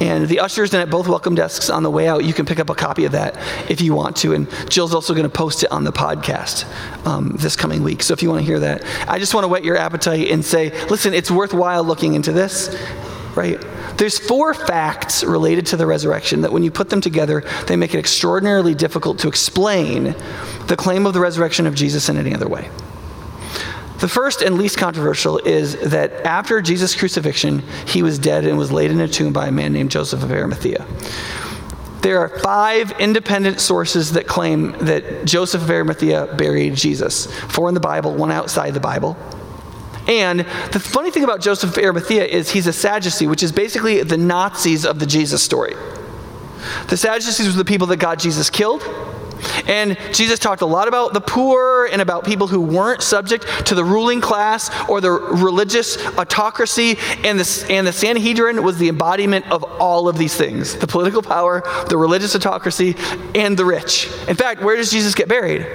And 0.00 0.28
the 0.28 0.38
ushers 0.38 0.72
and 0.72 0.82
at 0.82 0.88
both 0.90 1.08
welcome 1.08 1.34
desks 1.34 1.68
on 1.68 1.82
the 1.82 1.90
way 1.90 2.06
out, 2.06 2.24
you 2.24 2.32
can 2.32 2.46
pick 2.46 2.60
up 2.60 2.70
a 2.70 2.74
copy 2.74 3.04
of 3.06 3.12
that 3.12 3.36
if 3.68 3.80
you 3.80 3.92
want 3.92 4.16
to. 4.18 4.34
And 4.34 4.48
Jill's 4.70 4.94
also 4.94 5.12
going 5.12 5.24
to 5.24 5.28
post 5.28 5.64
it 5.64 5.72
on 5.72 5.82
the 5.82 5.92
podcast 5.92 6.64
um, 7.06 7.34
this 7.38 7.56
coming 7.56 7.82
week. 7.82 8.04
So 8.04 8.12
if 8.12 8.22
you 8.22 8.28
want 8.28 8.40
to 8.40 8.46
hear 8.46 8.60
that, 8.60 8.84
I 9.08 9.18
just 9.18 9.34
want 9.34 9.44
to 9.44 9.48
whet 9.48 9.64
your 9.64 9.76
appetite 9.76 10.28
and 10.28 10.44
say, 10.44 10.70
listen, 10.86 11.12
it's 11.12 11.30
worthwhile 11.30 11.82
looking 11.82 12.14
into 12.14 12.30
this, 12.30 12.76
right? 13.34 13.60
There's 13.96 14.18
four 14.18 14.54
facts 14.54 15.24
related 15.24 15.66
to 15.66 15.76
the 15.76 15.86
resurrection 15.86 16.42
that 16.42 16.52
when 16.52 16.62
you 16.62 16.70
put 16.70 16.88
them 16.88 17.00
together, 17.00 17.42
they 17.66 17.74
make 17.74 17.94
it 17.94 17.98
extraordinarily 17.98 18.76
difficult 18.76 19.18
to 19.20 19.28
explain 19.28 20.14
the 20.68 20.76
claim 20.78 21.04
of 21.04 21.14
the 21.14 21.20
resurrection 21.20 21.66
of 21.66 21.74
Jesus 21.74 22.08
in 22.08 22.16
any 22.16 22.32
other 22.32 22.48
way. 22.48 22.70
The 24.00 24.08
first 24.08 24.40
and 24.40 24.56
least 24.56 24.78
controversial 24.78 25.38
is 25.38 25.76
that 25.90 26.24
after 26.24 26.62
Jesus' 26.62 26.94
crucifixion, 26.94 27.62
he 27.86 28.02
was 28.02 28.18
dead 28.18 28.46
and 28.46 28.56
was 28.56 28.72
laid 28.72 28.90
in 28.90 28.98
a 29.00 29.06
tomb 29.08 29.32
by 29.32 29.48
a 29.48 29.52
man 29.52 29.74
named 29.74 29.90
Joseph 29.90 30.22
of 30.22 30.32
Arimathea. 30.32 30.86
there 32.00 32.18
are 32.18 32.30
five 32.40 32.92
independent 32.98 33.60
sources 33.60 34.12
that 34.12 34.26
claim 34.26 34.72
that 34.86 35.26
Joseph 35.26 35.60
of 35.60 35.70
Arimathea 35.70 36.34
buried 36.38 36.74
Jesus. 36.74 37.26
Four 37.50 37.68
in 37.68 37.74
the 37.74 37.80
Bible, 37.80 38.14
one 38.14 38.32
outside 38.32 38.72
the 38.72 38.80
Bible. 38.80 39.18
And 40.08 40.40
the 40.40 40.80
funny 40.80 41.10
thing 41.10 41.24
about 41.24 41.42
Joseph 41.42 41.76
of 41.76 41.78
Arimathea 41.78 42.24
is 42.24 42.50
he's 42.50 42.66
a 42.66 42.72
Sadducee, 42.72 43.26
which 43.26 43.42
is 43.42 43.52
basically 43.52 44.02
the 44.02 44.16
Nazis 44.16 44.86
of 44.86 44.98
the 44.98 45.06
Jesus 45.06 45.42
story. 45.42 45.74
The 46.88 46.96
Sadducees 46.96 47.46
were 47.46 47.52
the 47.52 47.66
people 47.66 47.86
that 47.88 47.98
got 47.98 48.18
Jesus 48.18 48.48
killed. 48.48 48.82
And 49.66 49.96
Jesus 50.12 50.38
talked 50.38 50.62
a 50.62 50.66
lot 50.66 50.88
about 50.88 51.12
the 51.12 51.20
poor 51.20 51.86
and 51.86 52.00
about 52.02 52.24
people 52.24 52.46
who 52.46 52.60
weren't 52.60 53.02
subject 53.02 53.66
to 53.66 53.74
the 53.74 53.84
ruling 53.84 54.20
class 54.20 54.70
or 54.88 55.00
the 55.00 55.10
religious 55.10 55.96
autocracy. 56.16 56.96
And 57.24 57.38
the, 57.38 57.66
and 57.70 57.86
the 57.86 57.92
Sanhedrin 57.92 58.62
was 58.62 58.78
the 58.78 58.88
embodiment 58.88 59.50
of 59.50 59.64
all 59.64 60.08
of 60.08 60.18
these 60.18 60.34
things 60.34 60.76
the 60.76 60.86
political 60.86 61.22
power, 61.22 61.62
the 61.88 61.96
religious 61.96 62.34
autocracy, 62.34 62.96
and 63.34 63.56
the 63.56 63.64
rich. 63.64 64.06
In 64.28 64.36
fact, 64.36 64.62
where 64.62 64.76
does 64.76 64.90
Jesus 64.90 65.14
get 65.14 65.28
buried? 65.28 65.66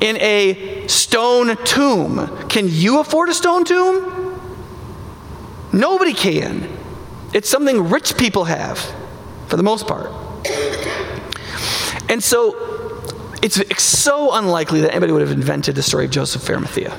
In 0.00 0.16
a 0.16 0.86
stone 0.88 1.56
tomb. 1.64 2.48
Can 2.48 2.66
you 2.68 3.00
afford 3.00 3.28
a 3.28 3.34
stone 3.34 3.64
tomb? 3.64 4.40
Nobody 5.72 6.12
can. 6.12 6.68
It's 7.32 7.48
something 7.48 7.88
rich 7.88 8.16
people 8.18 8.44
have, 8.44 8.78
for 9.46 9.56
the 9.56 9.62
most 9.62 9.86
part. 9.86 10.10
And 12.12 12.22
so 12.22 12.54
it's 13.42 13.82
so 13.82 14.34
unlikely 14.34 14.82
that 14.82 14.90
anybody 14.90 15.12
would 15.12 15.22
have 15.22 15.32
invented 15.32 15.74
the 15.74 15.82
story 15.82 16.04
of 16.04 16.10
Joseph 16.10 16.42
of 16.42 16.50
Arimathea. 16.50 16.94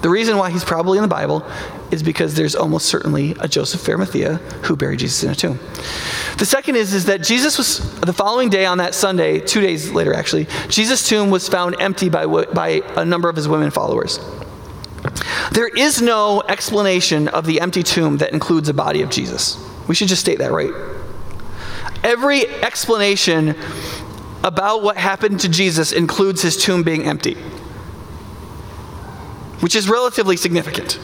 The 0.00 0.08
reason 0.08 0.38
why 0.38 0.50
he's 0.50 0.64
probably 0.64 0.96
in 0.96 1.02
the 1.02 1.08
Bible 1.08 1.46
is 1.90 2.02
because 2.02 2.34
there's 2.34 2.54
almost 2.54 2.86
certainly 2.86 3.36
a 3.38 3.46
Joseph 3.46 3.82
of 3.82 3.88
Arimathea 3.88 4.36
who 4.64 4.76
buried 4.76 5.00
Jesus 5.00 5.22
in 5.24 5.30
a 5.30 5.34
tomb. 5.34 5.58
The 6.38 6.46
second 6.46 6.76
is, 6.76 6.94
is 6.94 7.04
that 7.04 7.22
Jesus 7.22 7.58
was, 7.58 8.00
the 8.00 8.14
following 8.14 8.48
day 8.48 8.64
on 8.64 8.78
that 8.78 8.94
Sunday, 8.94 9.40
two 9.40 9.60
days 9.60 9.90
later 9.92 10.14
actually, 10.14 10.46
Jesus' 10.68 11.06
tomb 11.06 11.28
was 11.28 11.46
found 11.46 11.76
empty 11.78 12.08
by, 12.08 12.24
by 12.26 12.82
a 12.96 13.04
number 13.04 13.28
of 13.28 13.36
his 13.36 13.46
women 13.46 13.70
followers. 13.70 14.18
There 15.52 15.68
is 15.68 16.00
no 16.00 16.42
explanation 16.48 17.28
of 17.28 17.44
the 17.44 17.60
empty 17.60 17.82
tomb 17.82 18.16
that 18.18 18.32
includes 18.32 18.70
a 18.70 18.74
body 18.74 19.02
of 19.02 19.10
Jesus. 19.10 19.62
We 19.86 19.94
should 19.94 20.08
just 20.08 20.22
state 20.22 20.38
that 20.38 20.50
right. 20.50 20.72
Every 22.02 22.46
explanation 22.46 23.54
about 24.44 24.82
what 24.82 24.96
happened 24.98 25.40
to 25.40 25.48
Jesus 25.48 25.90
includes 25.90 26.42
his 26.42 26.56
tomb 26.56 26.82
being 26.82 27.04
empty, 27.04 27.34
which 29.60 29.74
is 29.74 29.88
relatively 29.88 30.36
significant. 30.36 31.00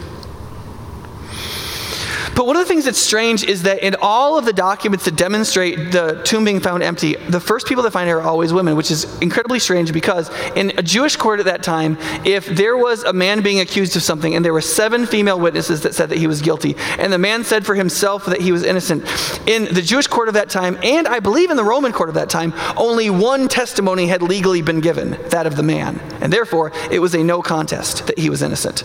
But 2.40 2.46
one 2.46 2.56
of 2.56 2.62
the 2.62 2.68
things 2.68 2.86
that's 2.86 2.98
strange 2.98 3.44
is 3.44 3.64
that 3.64 3.82
in 3.82 3.96
all 4.00 4.38
of 4.38 4.46
the 4.46 4.54
documents 4.54 5.04
that 5.04 5.14
demonstrate 5.14 5.92
the 5.92 6.22
tomb 6.24 6.42
being 6.42 6.58
found 6.58 6.82
empty, 6.82 7.16
the 7.16 7.38
first 7.38 7.66
people 7.66 7.82
that 7.82 7.90
find 7.90 8.08
it 8.08 8.12
are 8.14 8.22
always 8.22 8.50
women, 8.50 8.76
which 8.76 8.90
is 8.90 9.04
incredibly 9.20 9.58
strange 9.58 9.92
because 9.92 10.30
in 10.56 10.72
a 10.78 10.82
Jewish 10.82 11.16
court 11.16 11.40
at 11.40 11.44
that 11.44 11.62
time, 11.62 11.98
if 12.24 12.46
there 12.46 12.78
was 12.78 13.04
a 13.04 13.12
man 13.12 13.42
being 13.42 13.60
accused 13.60 13.94
of 13.94 14.02
something 14.02 14.34
and 14.34 14.42
there 14.42 14.54
were 14.54 14.62
seven 14.62 15.04
female 15.04 15.38
witnesses 15.38 15.82
that 15.82 15.94
said 15.94 16.08
that 16.08 16.16
he 16.16 16.26
was 16.26 16.40
guilty, 16.40 16.76
and 16.98 17.12
the 17.12 17.18
man 17.18 17.44
said 17.44 17.66
for 17.66 17.74
himself 17.74 18.24
that 18.24 18.40
he 18.40 18.52
was 18.52 18.62
innocent, 18.62 19.02
in 19.46 19.64
the 19.74 19.82
Jewish 19.82 20.06
court 20.06 20.28
of 20.28 20.32
that 20.32 20.48
time, 20.48 20.78
and 20.82 21.06
I 21.06 21.20
believe 21.20 21.50
in 21.50 21.58
the 21.58 21.64
Roman 21.64 21.92
court 21.92 22.08
of 22.08 22.14
that 22.14 22.30
time, 22.30 22.54
only 22.74 23.10
one 23.10 23.48
testimony 23.48 24.06
had 24.06 24.22
legally 24.22 24.62
been 24.62 24.80
given, 24.80 25.10
that 25.28 25.46
of 25.46 25.56
the 25.56 25.62
man. 25.62 26.00
And 26.22 26.32
therefore, 26.32 26.72
it 26.90 27.00
was 27.00 27.14
a 27.14 27.22
no 27.22 27.42
contest 27.42 28.06
that 28.06 28.18
he 28.18 28.30
was 28.30 28.40
innocent. 28.40 28.84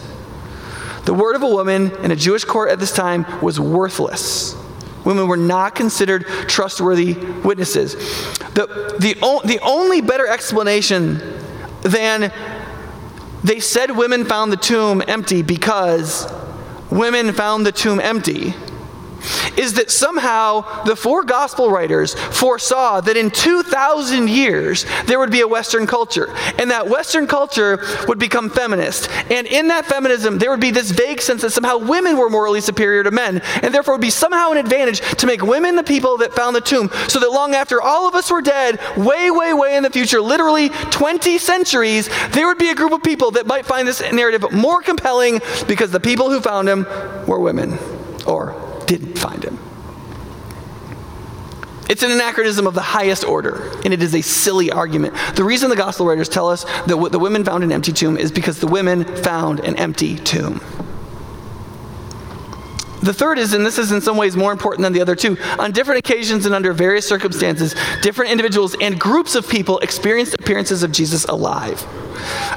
The 1.06 1.14
word 1.14 1.36
of 1.36 1.44
a 1.44 1.48
woman 1.48 1.92
in 1.98 2.12
a 2.12 2.16
Jewish 2.16 2.44
court 2.44 2.72
at 2.72 2.80
this 2.80 2.92
time 2.92 3.26
was 3.42 3.60
worthless. 3.60 4.56
Women 5.06 5.28
were 5.28 5.38
not 5.38 5.76
considered 5.76 6.26
trustworthy 6.48 7.14
witnesses. 7.44 7.94
The, 8.54 8.96
the, 9.00 9.14
the 9.46 9.60
only 9.62 10.02
better 10.02 10.26
explanation 10.28 11.22
than 11.82 12.34
they 13.44 13.60
said 13.60 13.92
women 13.92 14.26
found 14.26 14.52
the 14.52 14.58
tomb 14.58 15.04
empty 15.08 15.44
because 15.44 16.28
women 16.90 17.32
found 17.34 17.68
the 17.68 17.72
tomb 17.72 18.00
empty 18.00 18.56
is 19.58 19.74
that 19.74 19.92
somehow 19.92 20.84
the 20.84 20.96
four 20.96 21.24
gospel 21.24 21.70
writers 21.70 22.14
foresaw 22.14 23.02
that 23.02 23.18
in 23.18 23.32
2,000 23.32 24.30
years 24.30 24.86
there 25.06 25.20
would 25.20 25.32
be 25.32 25.42
a 25.42 25.48
Western 25.48 25.88
culture, 25.88 26.34
and 26.58 26.72
that 26.72 26.88
Western 26.88 27.28
culture 27.28 27.80
would 28.08 28.20
become 28.20 28.50
feminist. 28.50 29.10
And 29.30 29.48
in 29.48 29.68
that 29.70 29.86
feminism, 29.86 30.38
there 30.38 30.50
would 30.50 30.60
be 30.60 30.72
this 30.72 30.92
vague 30.92 31.22
sense 31.22 31.42
that 31.42 31.52
somehow 31.52 31.78
women 31.78 32.18
were 32.18 32.30
morally 32.30 32.62
superior 32.62 33.04
to 33.04 33.12
men, 33.12 33.42
and 33.62 33.74
therefore 33.74 33.96
would 33.96 34.02
be 34.02 34.10
somehow 34.10 34.52
an 34.52 34.58
advantage 34.58 35.02
to 35.18 35.28
make 35.28 35.42
women 35.42 35.76
the 35.76 35.84
people 35.84 36.18
that 36.18 36.34
found 36.34 36.56
the 36.56 36.62
tomb, 36.62 36.90
so 37.08 37.20
that 37.20 37.32
long 37.32 37.56
after 37.56 37.82
all 37.82 38.08
of 38.08 38.16
us 38.16 38.32
were 38.32 38.42
dead, 38.42 38.80
way, 38.98 39.32
way, 39.32 39.54
way 39.54 39.76
in 39.76 39.84
the 39.84 39.90
future, 39.90 40.22
literally 40.22 40.70
20 40.70 41.38
centuries, 41.38 42.10
there 42.32 42.48
would 42.48 42.58
be 42.58 42.70
a 42.70 42.76
group 42.76 42.92
of 42.92 43.04
people 43.04 43.32
that 43.32 43.48
might 43.48 43.66
find 43.66 43.88
this 43.88 44.02
narrative 44.12 44.52
more 44.52 44.82
compelling 44.82 45.40
because 45.68 45.92
the 45.92 46.00
people 46.00 46.30
who 46.30 46.42
found 46.42 46.68
him 46.68 46.86
were 47.28 47.40
women. 47.40 47.78
Or 48.26 48.65
didn't 48.88 49.18
find 49.18 49.44
him. 49.44 49.60
It's 51.88 52.02
an 52.02 52.12
anachronism 52.12 52.66
of 52.66 52.74
the 52.74 52.82
highest 52.82 53.24
order, 53.24 53.72
and 53.86 53.94
it 53.94 54.02
is 54.02 54.16
a 54.16 54.22
silly 54.22 54.72
argument. 54.72 55.14
The 55.36 55.44
reason 55.44 55.70
the 55.70 55.76
gospel 55.76 56.08
writers 56.08 56.28
tell 56.28 56.50
us 56.50 56.64
that 56.64 57.12
the 57.12 57.20
women 57.20 57.44
found 57.44 57.64
an 57.64 57.72
empty 57.72 57.94
tomb 57.94 58.18
is 58.18 58.32
because 58.32 58.60
the 58.60 58.68
women 58.68 59.04
found 59.04 59.60
an 59.60 59.76
empty 59.76 60.16
tomb. 60.18 60.62
The 63.06 63.14
third 63.14 63.38
is, 63.38 63.54
and 63.54 63.64
this 63.64 63.78
is 63.78 63.92
in 63.92 64.02
some 64.02 64.18
ways 64.18 64.36
more 64.36 64.52
important 64.52 64.82
than 64.82 64.92
the 64.92 65.00
other 65.00 65.16
two, 65.16 65.38
on 65.60 65.72
different 65.72 66.00
occasions 66.00 66.48
and 66.48 66.56
under 66.56 66.74
various 66.74 67.08
circumstances, 67.08 67.76
different 68.02 68.32
individuals 68.32 68.76
and 68.82 69.00
groups 69.00 69.36
of 69.36 69.48
people 69.48 69.78
experienced 69.80 70.34
appearances 70.34 70.82
of 70.82 70.92
Jesus 70.92 71.24
alive. 71.26 71.86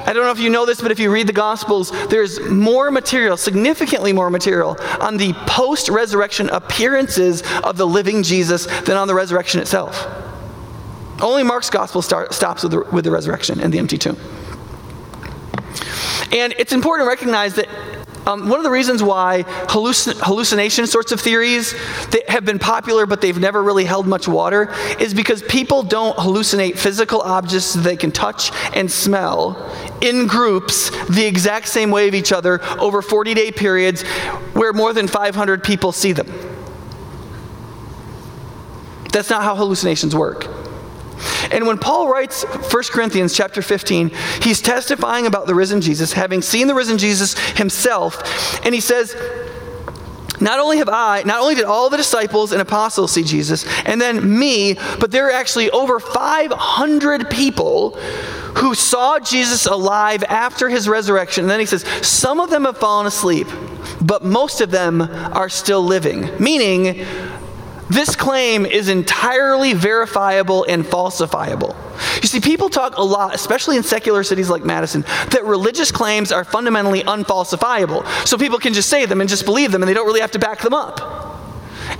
I 0.07 0.11
don't 0.11 0.23
know 0.23 0.31
if 0.31 0.39
you 0.39 0.49
know 0.49 0.65
this, 0.65 0.81
but 0.81 0.89
if 0.89 0.97
you 0.97 1.11
read 1.11 1.27
the 1.27 1.33
Gospels, 1.33 1.91
there's 2.07 2.39
more 2.39 2.89
material, 2.89 3.37
significantly 3.37 4.11
more 4.11 4.31
material, 4.31 4.75
on 4.99 5.17
the 5.17 5.33
post 5.45 5.87
resurrection 5.87 6.49
appearances 6.49 7.43
of 7.63 7.77
the 7.77 7.85
living 7.85 8.23
Jesus 8.23 8.65
than 8.85 8.97
on 8.97 9.07
the 9.07 9.13
resurrection 9.13 9.61
itself. 9.61 10.07
Only 11.21 11.43
Mark's 11.43 11.69
Gospel 11.69 12.01
start, 12.01 12.33
stops 12.33 12.63
with 12.63 12.71
the, 12.71 12.79
with 12.91 13.03
the 13.03 13.11
resurrection 13.11 13.59
and 13.59 13.71
the 13.71 13.77
empty 13.77 13.99
tomb. 13.99 14.17
And 16.31 16.55
it's 16.57 16.73
important 16.73 17.05
to 17.05 17.09
recognize 17.09 17.53
that 17.55 17.67
um, 18.29 18.47
one 18.47 18.59
of 18.59 18.63
the 18.63 18.69
reasons 18.69 19.01
why 19.01 19.43
hallucin- 19.67 20.19
hallucination 20.21 20.85
sorts 20.85 21.11
of 21.11 21.19
theories 21.19 21.73
that 22.11 22.29
have 22.29 22.45
been 22.45 22.59
popular 22.59 23.05
but 23.05 23.21
they've 23.21 23.39
never 23.39 23.63
really 23.63 23.85
held 23.85 24.05
much 24.05 24.27
water 24.27 24.71
is 24.99 25.13
because 25.13 25.41
people 25.43 25.81
don't 25.81 26.15
hallucinate 26.17 26.77
physical 26.77 27.21
objects 27.21 27.73
they 27.73 27.97
can 27.97 28.11
touch 28.11 28.51
and 28.75 28.91
smell 28.91 29.57
in 30.01 30.27
groups 30.27 30.91
the 31.07 31.25
exact 31.25 31.67
same 31.67 31.89
way 31.89 32.07
of 32.07 32.13
each 32.13 32.31
other 32.31 32.61
over 32.79 33.01
40 33.01 33.33
day 33.33 33.51
periods 33.51 34.03
where 34.53 34.73
more 34.73 34.93
than 34.93 35.07
500 35.07 35.63
people 35.63 35.91
see 35.91 36.11
them. 36.11 36.27
That's 39.11 39.29
not 39.29 39.43
how 39.43 39.55
hallucinations 39.55 40.15
work. 40.15 40.58
And 41.51 41.65
when 41.67 41.77
Paul 41.77 42.09
writes 42.09 42.43
1 42.43 42.83
Corinthians 42.91 43.35
chapter 43.35 43.61
15, 43.61 44.11
he's 44.41 44.61
testifying 44.61 45.25
about 45.25 45.47
the 45.47 45.55
risen 45.55 45.81
Jesus, 45.81 46.13
having 46.13 46.41
seen 46.41 46.67
the 46.67 46.75
risen 46.75 46.97
Jesus 46.97 47.37
himself, 47.57 48.65
and 48.65 48.73
he 48.73 48.81
says, 48.81 49.15
not 50.41 50.59
only 50.59 50.77
have 50.77 50.89
I, 50.89 51.23
not 51.23 51.41
only 51.41 51.55
did 51.55 51.65
all 51.65 51.89
the 51.89 51.97
disciples 51.97 52.51
and 52.51 52.61
apostles 52.61 53.11
see 53.11 53.23
Jesus, 53.23 53.65
and 53.85 53.99
then 53.99 54.39
me, 54.39 54.75
but 54.99 55.11
there 55.11 55.27
are 55.27 55.31
actually 55.31 55.69
over 55.71 55.99
500 55.99 57.29
people 57.29 57.97
who 58.57 58.73
saw 58.73 59.19
Jesus 59.19 59.65
alive 59.65 60.23
after 60.23 60.69
his 60.69 60.87
resurrection. 60.87 61.43
And 61.43 61.51
then 61.51 61.59
he 61.59 61.65
says, 61.65 61.83
some 62.05 62.39
of 62.39 62.49
them 62.49 62.65
have 62.65 62.77
fallen 62.77 63.05
asleep, 63.05 63.47
but 64.01 64.23
most 64.23 64.61
of 64.61 64.71
them 64.71 65.01
are 65.01 65.49
still 65.49 65.83
living. 65.83 66.29
Meaning, 66.39 67.05
this 67.89 68.15
claim 68.15 68.65
is 68.65 68.87
entirely 68.87 69.73
verifiable 69.73 70.63
and 70.63 70.85
falsifiable. 70.85 71.75
You 72.21 72.27
see, 72.27 72.39
people 72.39 72.69
talk 72.69 72.97
a 72.97 73.03
lot, 73.03 73.33
especially 73.33 73.77
in 73.77 73.83
secular 73.83 74.23
cities 74.23 74.49
like 74.49 74.63
Madison, 74.63 75.01
that 75.31 75.43
religious 75.43 75.91
claims 75.91 76.31
are 76.31 76.43
fundamentally 76.43 77.01
unfalsifiable. 77.01 78.05
So 78.27 78.37
people 78.37 78.59
can 78.59 78.73
just 78.73 78.89
say 78.89 79.05
them 79.05 79.21
and 79.21 79.29
just 79.29 79.43
believe 79.43 79.71
them 79.71 79.81
and 79.81 79.89
they 79.89 79.95
don't 79.95 80.05
really 80.05 80.21
have 80.21 80.31
to 80.31 80.39
back 80.39 80.59
them 80.59 80.73
up. 80.73 81.27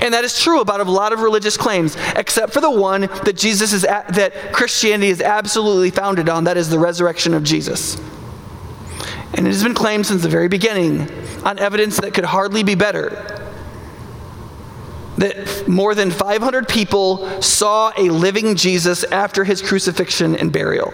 And 0.02 0.14
that 0.14 0.24
is 0.24 0.40
true 0.40 0.62
about 0.62 0.80
a 0.80 0.84
lot 0.84 1.12
of 1.12 1.22
religious 1.22 1.58
claims, 1.58 1.98
except 2.16 2.54
for 2.54 2.62
the 2.62 2.70
one 2.70 3.02
that 3.02 3.36
Jesus 3.36 3.74
is 3.74 3.84
at, 3.84 4.14
that 4.14 4.54
Christianity 4.54 5.10
is 5.10 5.22
absolutely 5.22 5.90
founded 5.90 6.30
on, 6.30 6.44
that 6.44 6.58
is 6.58 6.70
the 6.70 6.78
resurrection 6.78 7.34
of 7.34 7.44
Jesus. 7.44 7.96
And 9.34 9.48
it 9.48 9.50
has 9.50 9.64
been 9.64 9.74
claimed 9.74 10.06
since 10.06 10.22
the 10.22 10.30
very 10.30 10.48
beginning 10.48 11.10
on 11.44 11.58
evidence 11.58 11.98
that 11.98 12.14
could 12.14 12.26
hardly 12.26 12.62
be 12.62 12.76
better 12.76 13.49
that 15.20 15.68
more 15.68 15.96
than 15.96 16.12
500 16.12 16.68
people 16.68 17.42
saw 17.42 17.92
a 17.98 18.10
living 18.10 18.56
Jesus 18.56 19.04
after 19.06 19.44
his 19.44 19.62
crucifixion 19.62 20.36
and 20.36 20.52
burial. 20.52 20.94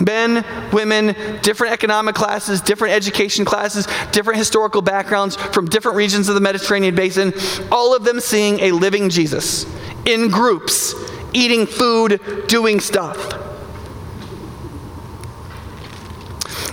Men, 0.00 0.44
women, 0.72 1.16
different 1.42 1.72
economic 1.72 2.14
classes, 2.14 2.60
different 2.60 2.94
education 2.94 3.44
classes, 3.44 3.88
different 4.12 4.38
historical 4.38 4.82
backgrounds 4.82 5.34
from 5.36 5.66
different 5.66 5.96
regions 5.96 6.28
of 6.28 6.34
the 6.34 6.40
Mediterranean 6.40 6.94
basin, 6.94 7.32
all 7.72 7.96
of 7.96 8.04
them 8.04 8.20
seeing 8.20 8.60
a 8.60 8.72
living 8.72 9.10
Jesus 9.10 9.66
in 10.04 10.28
groups, 10.28 10.94
eating 11.32 11.66
food, 11.66 12.20
doing 12.46 12.78
stuff. 12.78 13.47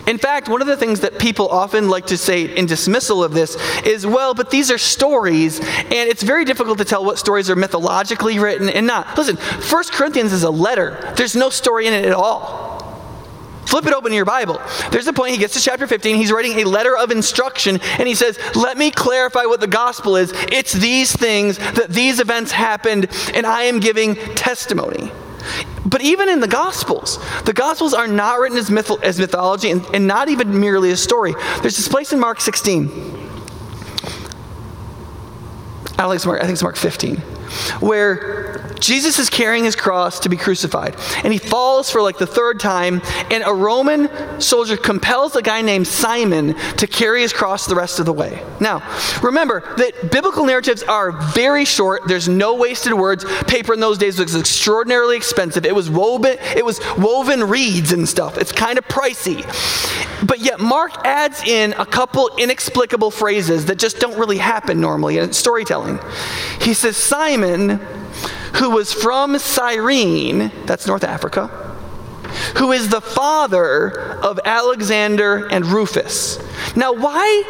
In 0.08 0.18
fact, 0.18 0.48
one 0.48 0.62
of 0.62 0.68
the 0.68 0.78
things 0.78 1.00
that 1.00 1.18
people 1.18 1.48
often 1.48 1.90
like 1.90 2.08
to 2.08 2.18
say 2.18 2.56
in 2.56 2.66
dismissal 2.66 3.24
of 3.24 3.34
this 3.34 3.56
is, 3.86 4.06
well, 4.06 4.34
but 4.34 4.52
these 4.52 4.70
are 4.70 4.78
stories, 4.78 5.60
and 5.60 5.92
it's 5.92 6.24
very 6.24 6.46
difficult 6.46 6.78
to 6.78 6.86
tell 6.86 7.04
what 7.04 7.18
stories 7.18 7.50
are 7.50 7.56
mythologically 7.56 8.38
written 8.38 8.70
and 8.70 8.86
not. 8.86 9.18
Listen, 9.18 9.38
1 9.38 9.84
Corinthians 9.92 10.34
is 10.34 10.44
a 10.44 10.52
letter, 10.52 11.14
there's 11.18 11.36
no 11.36 11.50
story 11.50 11.88
in 11.88 11.94
it 11.94 12.06
at 12.06 12.14
all. 12.14 12.76
Flip 13.66 13.88
it 13.88 13.94
open 13.94 14.12
in 14.12 14.16
your 14.16 14.26
Bible. 14.26 14.62
There's 14.92 15.08
a 15.08 15.14
point, 15.14 15.32
he 15.32 15.38
gets 15.38 15.56
to 15.56 15.60
chapter 15.60 15.88
15, 15.88 16.16
he's 16.16 16.32
writing 16.32 16.60
a 16.60 16.66
letter 16.66 16.96
of 16.96 17.10
instruction, 17.10 17.80
and 17.98 18.08
he 18.08 18.14
says, 18.14 18.40
Let 18.56 18.78
me 18.78 18.92
clarify 18.92 19.46
what 19.46 19.60
the 19.60 19.68
gospel 19.68 20.16
is. 20.18 20.32
It's 20.52 20.72
these 20.72 21.12
things, 21.12 21.58
that 21.58 21.90
these 21.90 22.20
events 22.20 22.52
happened, 22.52 23.08
and 23.34 23.46
I 23.46 23.64
am 23.64 23.80
giving 23.80 24.16
testimony. 24.16 25.12
But 25.86 26.02
even 26.02 26.30
in 26.30 26.40
the 26.40 26.48
Gospels, 26.48 27.20
the 27.46 27.54
Gospels 27.54 27.94
are 27.94 28.08
not 28.08 28.40
written 28.40 28.58
as, 28.58 28.72
myth- 28.72 29.04
as 29.04 29.20
mythology 29.20 29.72
and, 29.72 29.86
and 29.94 30.08
not 30.08 30.30
even 30.30 30.60
merely 30.60 30.92
a 30.92 30.98
story. 30.98 31.34
There's 31.62 31.78
this 31.78 31.88
place 31.88 32.12
in 32.12 32.20
Mark 32.20 32.42
16. 32.42 32.90
Alex, 35.98 36.26
Mark, 36.26 36.40
I 36.40 36.44
think 36.44 36.54
it's 36.54 36.64
Mark 36.64 36.76
15, 36.76 37.22
where 37.80 38.76
Jesus 38.80 39.20
is 39.20 39.30
carrying 39.30 39.64
his 39.64 39.76
cross 39.76 40.20
to 40.22 40.30
be 40.30 40.38
crucified, 40.38 40.96
and 41.24 41.34
he 41.34 41.40
falls 41.40 41.90
for 41.90 42.02
like 42.02 42.18
the 42.18 42.28
third 42.28 42.60
time, 42.60 43.02
and 43.32 43.44
a 43.46 43.54
Roman 43.54 44.10
soldier 44.40 44.78
compels 44.78 45.36
a 45.36 45.42
guy 45.42 45.62
named 45.62 45.88
Simon 45.88 46.56
to 46.78 46.88
carry 46.88 47.22
his 47.22 47.34
cross 47.34 47.66
the 47.66 47.76
rest 47.76 48.00
of 48.00 48.06
the 48.06 48.14
way. 48.14 48.44
Now, 48.60 48.82
remember 49.22 49.62
that 49.78 50.12
biblical 50.12 50.46
narratives 50.46 50.84
are 50.84 51.12
very 51.12 51.66
short. 51.66 52.08
There's 52.08 52.28
no 52.28 52.56
wasted 52.56 52.94
words. 52.94 53.26
Paper 53.44 53.74
in 53.74 53.80
those 53.80 53.98
days 53.98 54.20
was 54.20 54.36
extraordinarily 54.36 55.18
expensive. 55.18 55.66
It 55.66 55.76
was 55.76 55.90
woven, 55.90 56.38
it 56.56 56.66
was 56.66 56.80
woven 56.98 57.44
reeds 57.44 57.92
and 57.92 58.08
stuff. 58.08 58.38
It's 58.38 58.52
kind 58.52 58.78
of 58.78 58.88
pricey. 58.88 59.44
But 60.26 60.40
yet 60.40 60.60
Mark 60.60 61.06
adds 61.06 61.44
in 61.44 61.74
a 61.74 61.86
couple 61.86 62.30
inexplicable 62.38 63.12
phrases 63.12 63.66
that 63.66 63.78
just 63.78 64.00
don't 64.00 64.18
really 64.18 64.38
happen 64.38 64.80
normally 64.80 65.18
in 65.18 65.34
storytelling. 65.34 66.00
He 66.62 66.74
says, 66.74 66.98
Simon 66.98 67.45
who 68.56 68.70
was 68.70 68.94
from 68.94 69.38
Cyrene, 69.38 70.52
that's 70.66 70.88
North 70.88 71.04
Africa, 71.04 71.48
who 72.58 72.72
is 72.72 72.90
the 72.90 73.02
father 73.02 74.18
of 74.22 74.40
Alexander 74.46 75.48
and 75.48 75.66
Rufus. 75.66 76.40
Now, 76.76 76.94
why, 76.94 77.44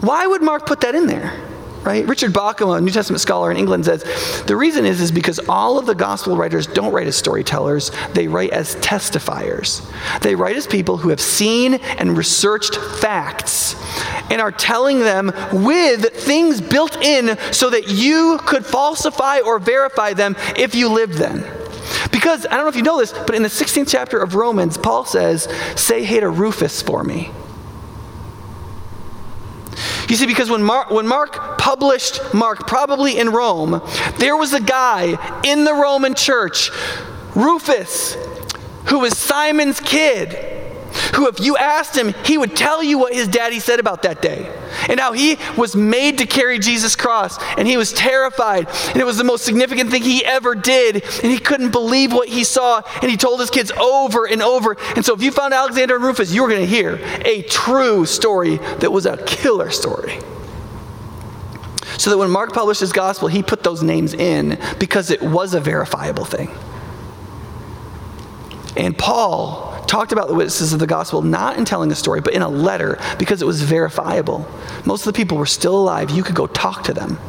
why 0.00 0.26
would 0.26 0.42
Mark 0.42 0.66
put 0.66 0.80
that 0.80 0.94
in 0.94 1.06
there? 1.06 1.51
Right? 1.84 2.06
Richard 2.06 2.32
Bauckham, 2.32 2.76
a 2.76 2.80
New 2.80 2.90
Testament 2.90 3.20
scholar 3.20 3.50
in 3.50 3.56
England, 3.56 3.84
says 3.84 4.04
the 4.46 4.56
reason 4.56 4.84
is, 4.84 5.00
is 5.00 5.12
because 5.12 5.38
all 5.48 5.78
of 5.78 5.86
the 5.86 5.94
gospel 5.94 6.36
writers 6.36 6.66
don't 6.66 6.92
write 6.92 7.06
as 7.06 7.16
storytellers, 7.16 7.90
they 8.14 8.28
write 8.28 8.50
as 8.50 8.76
testifiers. 8.76 9.82
They 10.20 10.34
write 10.34 10.56
as 10.56 10.66
people 10.66 10.96
who 10.96 11.08
have 11.08 11.20
seen 11.20 11.74
and 11.74 12.16
researched 12.16 12.76
facts 12.76 13.74
and 14.30 14.40
are 14.40 14.52
telling 14.52 15.00
them 15.00 15.32
with 15.52 16.10
things 16.14 16.60
built 16.60 16.96
in 17.02 17.36
so 17.52 17.70
that 17.70 17.88
you 17.88 18.38
could 18.46 18.64
falsify 18.64 19.40
or 19.40 19.58
verify 19.58 20.12
them 20.12 20.36
if 20.56 20.74
you 20.74 20.88
lived 20.88 21.14
then. 21.14 21.44
Because, 22.10 22.46
I 22.46 22.50
don't 22.50 22.62
know 22.62 22.68
if 22.68 22.76
you 22.76 22.82
know 22.82 22.98
this, 22.98 23.12
but 23.12 23.34
in 23.34 23.42
the 23.42 23.48
16th 23.48 23.88
chapter 23.88 24.18
of 24.18 24.34
Romans, 24.34 24.76
Paul 24.76 25.04
says, 25.04 25.48
Say 25.76 26.04
hey 26.04 26.20
to 26.20 26.28
Rufus 26.28 26.80
for 26.80 27.02
me. 27.02 27.30
You 30.08 30.16
see, 30.16 30.26
because 30.26 30.50
when 30.50 30.62
Mark, 30.62 30.90
when 30.90 31.06
Mark 31.06 31.51
published 31.62 32.20
Mark, 32.34 32.66
probably 32.66 33.16
in 33.16 33.30
Rome, 33.30 33.80
there 34.18 34.36
was 34.36 34.52
a 34.52 34.60
guy 34.60 35.40
in 35.44 35.62
the 35.62 35.72
Roman 35.72 36.12
church, 36.12 36.72
Rufus, 37.36 38.16
who 38.86 38.98
was 38.98 39.16
Simon's 39.16 39.78
kid 39.78 40.58
who, 41.14 41.28
if 41.28 41.40
you 41.40 41.56
asked 41.56 41.96
him, 41.96 42.14
he 42.24 42.36
would 42.36 42.56
tell 42.56 42.82
you 42.82 42.98
what 42.98 43.14
his 43.14 43.28
daddy 43.28 43.60
said 43.60 43.78
about 43.80 44.02
that 44.02 44.20
day 44.20 44.52
and 44.88 44.98
how 44.98 45.12
he 45.12 45.38
was 45.56 45.76
made 45.76 46.18
to 46.18 46.26
carry 46.26 46.58
Jesus' 46.58 46.96
cross 46.96 47.38
and 47.56 47.68
he 47.68 47.76
was 47.76 47.92
terrified 47.92 48.66
and 48.88 48.96
it 48.96 49.04
was 49.04 49.16
the 49.16 49.24
most 49.24 49.44
significant 49.44 49.90
thing 49.90 50.02
he 50.02 50.24
ever 50.24 50.54
did 50.54 50.96
and 50.96 51.32
he 51.32 51.38
couldn't 51.38 51.70
believe 51.70 52.12
what 52.12 52.28
he 52.28 52.44
saw 52.44 52.82
and 53.00 53.10
he 53.10 53.16
told 53.16 53.40
his 53.40 53.50
kids 53.50 53.70
over 53.70 54.26
and 54.26 54.42
over. 54.42 54.76
And 54.96 55.04
so, 55.04 55.14
if 55.14 55.22
you 55.22 55.30
found 55.30 55.54
Alexander 55.54 55.94
and 55.94 56.04
Rufus, 56.04 56.34
you 56.34 56.42
were 56.42 56.48
going 56.48 56.60
to 56.60 56.66
hear 56.66 56.98
a 57.24 57.42
true 57.42 58.04
story 58.04 58.56
that 58.80 58.90
was 58.90 59.06
a 59.06 59.16
killer 59.18 59.70
story. 59.70 60.18
So 62.02 62.10
that 62.10 62.18
when 62.18 62.30
Mark 62.30 62.52
published 62.52 62.80
his 62.80 62.90
gospel, 62.90 63.28
he 63.28 63.44
put 63.44 63.62
those 63.62 63.80
names 63.80 64.12
in 64.12 64.58
because 64.80 65.12
it 65.12 65.22
was 65.22 65.54
a 65.54 65.60
verifiable 65.60 66.24
thing. 66.24 66.50
And 68.76 68.98
Paul 68.98 69.84
talked 69.86 70.10
about 70.10 70.26
the 70.26 70.34
witnesses 70.34 70.72
of 70.72 70.80
the 70.80 70.86
gospel 70.88 71.22
not 71.22 71.58
in 71.58 71.64
telling 71.64 71.92
a 71.92 71.94
story, 71.94 72.20
but 72.20 72.34
in 72.34 72.42
a 72.42 72.48
letter 72.48 72.98
because 73.20 73.40
it 73.40 73.44
was 73.44 73.62
verifiable. 73.62 74.48
Most 74.84 75.06
of 75.06 75.12
the 75.12 75.16
people 75.16 75.38
were 75.38 75.46
still 75.46 75.76
alive. 75.76 76.10
You 76.10 76.24
could 76.24 76.34
go 76.34 76.48
talk 76.48 76.82
to 76.86 76.92
them. 76.92 77.20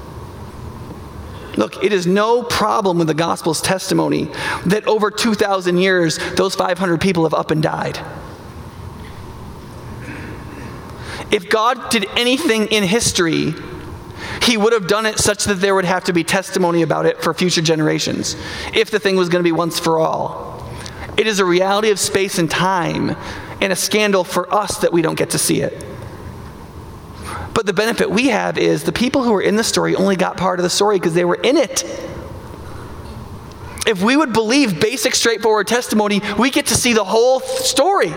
Look, 1.55 1.83
it 1.83 1.93
is 1.93 2.07
no 2.07 2.41
problem 2.41 2.97
with 2.97 3.05
the 3.05 3.13
gospel's 3.13 3.61
testimony 3.61 4.31
that 4.65 4.87
over 4.87 5.11
2,000 5.11 5.77
years, 5.77 6.17
those 6.33 6.55
500 6.55 6.99
people 6.99 7.25
have 7.25 7.35
up 7.35 7.51
and 7.51 7.61
died. 7.61 7.99
If 11.29 11.47
God 11.47 11.91
did 11.91 12.07
anything 12.17 12.65
in 12.69 12.81
history, 12.81 13.53
he 14.43 14.57
would 14.57 14.73
have 14.73 14.87
done 14.87 15.05
it 15.05 15.19
such 15.19 15.45
that 15.45 15.55
there 15.55 15.73
would 15.73 15.85
have 15.85 16.03
to 16.05 16.13
be 16.13 16.23
testimony 16.23 16.81
about 16.81 17.05
it 17.05 17.21
for 17.21 17.33
future 17.33 17.61
generations 17.61 18.35
if 18.73 18.91
the 18.91 18.99
thing 18.99 19.15
was 19.15 19.29
going 19.29 19.39
to 19.39 19.47
be 19.47 19.53
once 19.53 19.79
for 19.79 19.99
all. 19.99 20.69
It 21.17 21.27
is 21.27 21.39
a 21.39 21.45
reality 21.45 21.91
of 21.91 21.99
space 21.99 22.39
and 22.39 22.49
time 22.49 23.15
and 23.61 23.71
a 23.71 23.75
scandal 23.75 24.23
for 24.23 24.53
us 24.53 24.79
that 24.79 24.91
we 24.91 25.01
don't 25.01 25.17
get 25.17 25.29
to 25.31 25.37
see 25.37 25.61
it. 25.61 25.85
But 27.53 27.65
the 27.65 27.73
benefit 27.73 28.09
we 28.09 28.29
have 28.29 28.57
is 28.57 28.83
the 28.83 28.91
people 28.91 29.23
who 29.23 29.31
were 29.31 29.41
in 29.41 29.55
the 29.55 29.63
story 29.63 29.95
only 29.95 30.15
got 30.15 30.37
part 30.37 30.59
of 30.59 30.63
the 30.63 30.69
story 30.69 30.97
because 30.97 31.13
they 31.13 31.25
were 31.25 31.39
in 31.41 31.55
it. 31.55 31.83
If 33.85 34.01
we 34.01 34.17
would 34.17 34.33
believe 34.33 34.79
basic, 34.79 35.13
straightforward 35.13 35.67
testimony, 35.67 36.21
we 36.37 36.49
get 36.49 36.67
to 36.67 36.75
see 36.75 36.93
the 36.93 37.03
whole 37.03 37.39
story. 37.39 38.13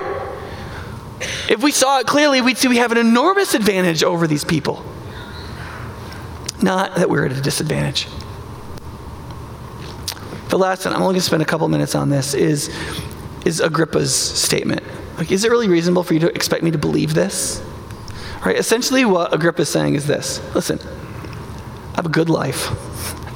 If 1.48 1.62
we 1.62 1.70
saw 1.70 2.00
it 2.00 2.06
clearly, 2.06 2.40
we'd 2.40 2.56
see 2.56 2.68
we 2.68 2.78
have 2.78 2.92
an 2.92 2.98
enormous 2.98 3.54
advantage 3.54 4.02
over 4.02 4.26
these 4.26 4.44
people. 4.44 4.84
Not 6.62 6.94
that 6.96 7.08
we're 7.10 7.26
at 7.26 7.32
a 7.32 7.40
disadvantage. 7.40 8.08
The 10.48 10.58
last 10.58 10.84
one, 10.84 10.94
I'm 10.94 11.02
only 11.02 11.14
going 11.14 11.20
to 11.20 11.26
spend 11.26 11.42
a 11.42 11.46
couple 11.46 11.68
minutes 11.68 11.94
on 11.94 12.08
this, 12.08 12.34
is, 12.34 12.74
is 13.44 13.60
Agrippa's 13.60 14.14
statement. 14.14 14.82
Like, 15.18 15.32
is 15.32 15.44
it 15.44 15.50
really 15.50 15.68
reasonable 15.68 16.02
for 16.02 16.14
you 16.14 16.20
to 16.20 16.28
expect 16.28 16.62
me 16.62 16.70
to 16.70 16.78
believe 16.78 17.14
this? 17.14 17.62
Right? 18.44 18.56
Essentially, 18.56 19.04
what 19.04 19.34
Agrippa 19.34 19.62
is 19.62 19.68
saying 19.68 19.94
is 19.94 20.06
this 20.06 20.40
listen, 20.54 20.78
I 21.92 21.96
have 21.96 22.06
a 22.06 22.10
good 22.10 22.28
life. 22.28 22.70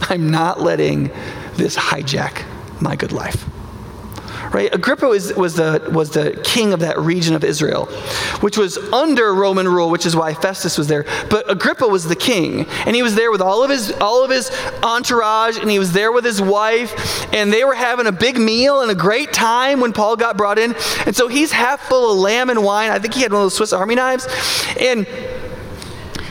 I'm 0.11 0.31
not 0.31 0.61
letting 0.61 1.11
this 1.55 1.77
hijack 1.77 2.45
my 2.81 2.97
good 2.97 3.13
life 3.13 3.45
right? 4.53 4.75
Agrippa 4.75 5.07
was, 5.07 5.35
was, 5.35 5.55
the, 5.55 5.89
was 5.93 6.11
the 6.11 6.41
king 6.45 6.73
of 6.73 6.81
that 6.81 6.99
region 6.99 7.35
of 7.35 7.45
Israel, 7.45 7.87
which 8.41 8.59
was 8.59 8.77
under 8.93 9.35
Roman 9.35 9.69
rule, 9.69 9.91
which 9.91 10.07
is 10.07 10.17
why 10.17 10.35
Festus 10.35 10.77
was 10.77 10.89
there. 10.89 11.05
But 11.29 11.51
Agrippa 11.51 11.87
was 11.87 12.05
the 12.05 12.17
king, 12.17 12.67
and 12.87 12.97
he 12.97 13.03
was 13.03 13.15
there 13.15 13.31
with 13.31 13.41
all 13.41 13.63
of 13.63 13.71
his, 13.71 13.93
all 14.01 14.25
of 14.25 14.31
his 14.31 14.51
entourage, 14.83 15.59
and 15.59 15.71
he 15.71 15.79
was 15.79 15.93
there 15.93 16.13
with 16.13 16.25
his 16.25 16.41
wife, 16.41 17.33
and 17.33 17.53
they 17.53 17.65
were 17.65 17.75
having 17.75 18.07
a 18.07 18.13
big 18.13 18.39
meal 18.39 18.81
and 18.81 18.91
a 18.91 18.95
great 18.95 19.33
time 19.33 19.81
when 19.81 19.93
Paul 19.93 20.17
got 20.17 20.37
brought 20.37 20.59
in. 20.59 20.75
And 21.07 21.15
so 21.15 21.29
he's 21.29 21.53
half 21.53 21.81
full 21.81 22.13
of 22.13 22.19
lamb 22.19 22.51
and 22.51 22.63
wine. 22.65 22.91
I 22.91 22.99
think 22.99 23.15
he 23.15 23.23
had 23.23 23.33
one 23.33 23.43
of 23.43 23.45
those 23.47 23.55
Swiss 23.55 23.73
Army 23.73 23.95
knives. 23.95 24.27
And 24.79 25.07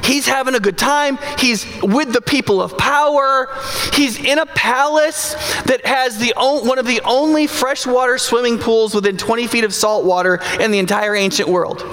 He's 0.09 0.25
having 0.25 0.55
a 0.55 0.59
good 0.59 0.77
time. 0.77 1.19
He's 1.37 1.67
with 1.83 2.13
the 2.13 2.21
people 2.21 2.63
of 2.63 2.75
power. 2.79 3.47
He's 3.93 4.17
in 4.17 4.39
a 4.39 4.45
palace 4.47 5.35
that 5.65 5.85
has 5.85 6.17
the 6.17 6.33
one 6.35 6.79
of 6.79 6.87
the 6.87 6.99
only 7.05 7.45
freshwater 7.45 8.17
swimming 8.17 8.57
pools 8.57 8.95
within 8.95 9.17
20 9.17 9.45
feet 9.45 9.63
of 9.65 9.71
salt 9.71 10.05
water 10.05 10.41
in 10.59 10.71
the 10.71 10.79
entire 10.79 11.13
ancient 11.13 11.47
world. 11.47 11.83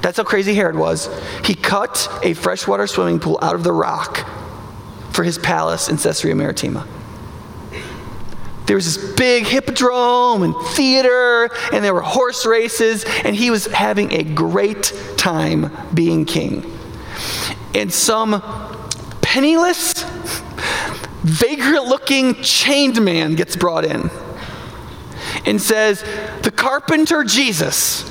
That's 0.00 0.16
how 0.16 0.24
crazy 0.24 0.54
Herod 0.54 0.76
was. 0.76 1.10
He 1.44 1.54
cut 1.54 2.08
a 2.22 2.32
freshwater 2.32 2.86
swimming 2.86 3.20
pool 3.20 3.38
out 3.42 3.54
of 3.54 3.64
the 3.64 3.72
rock 3.72 4.26
for 5.10 5.22
his 5.22 5.36
palace 5.36 5.90
in 5.90 5.98
Caesarea 5.98 6.34
Maritima. 6.34 6.88
There 8.64 8.76
was 8.76 8.96
this 8.96 9.14
big 9.14 9.44
hippodrome 9.44 10.42
and 10.42 10.54
theater, 10.68 11.50
and 11.70 11.84
there 11.84 11.92
were 11.92 12.00
horse 12.00 12.46
races, 12.46 13.04
and 13.24 13.36
he 13.36 13.50
was 13.50 13.66
having 13.66 14.10
a 14.12 14.22
great 14.22 14.94
time 15.18 15.70
being 15.92 16.24
king 16.24 16.78
and 17.74 17.92
some 17.92 18.42
penniless, 19.20 20.04
vagrant 21.22 21.86
looking 21.86 22.34
chained 22.42 23.02
man 23.02 23.34
gets 23.34 23.56
brought 23.56 23.84
in. 23.84 24.10
and 25.46 25.60
says, 25.60 26.02
The 26.42 26.50
carpenter 26.50 27.24
Jesus, 27.24 28.02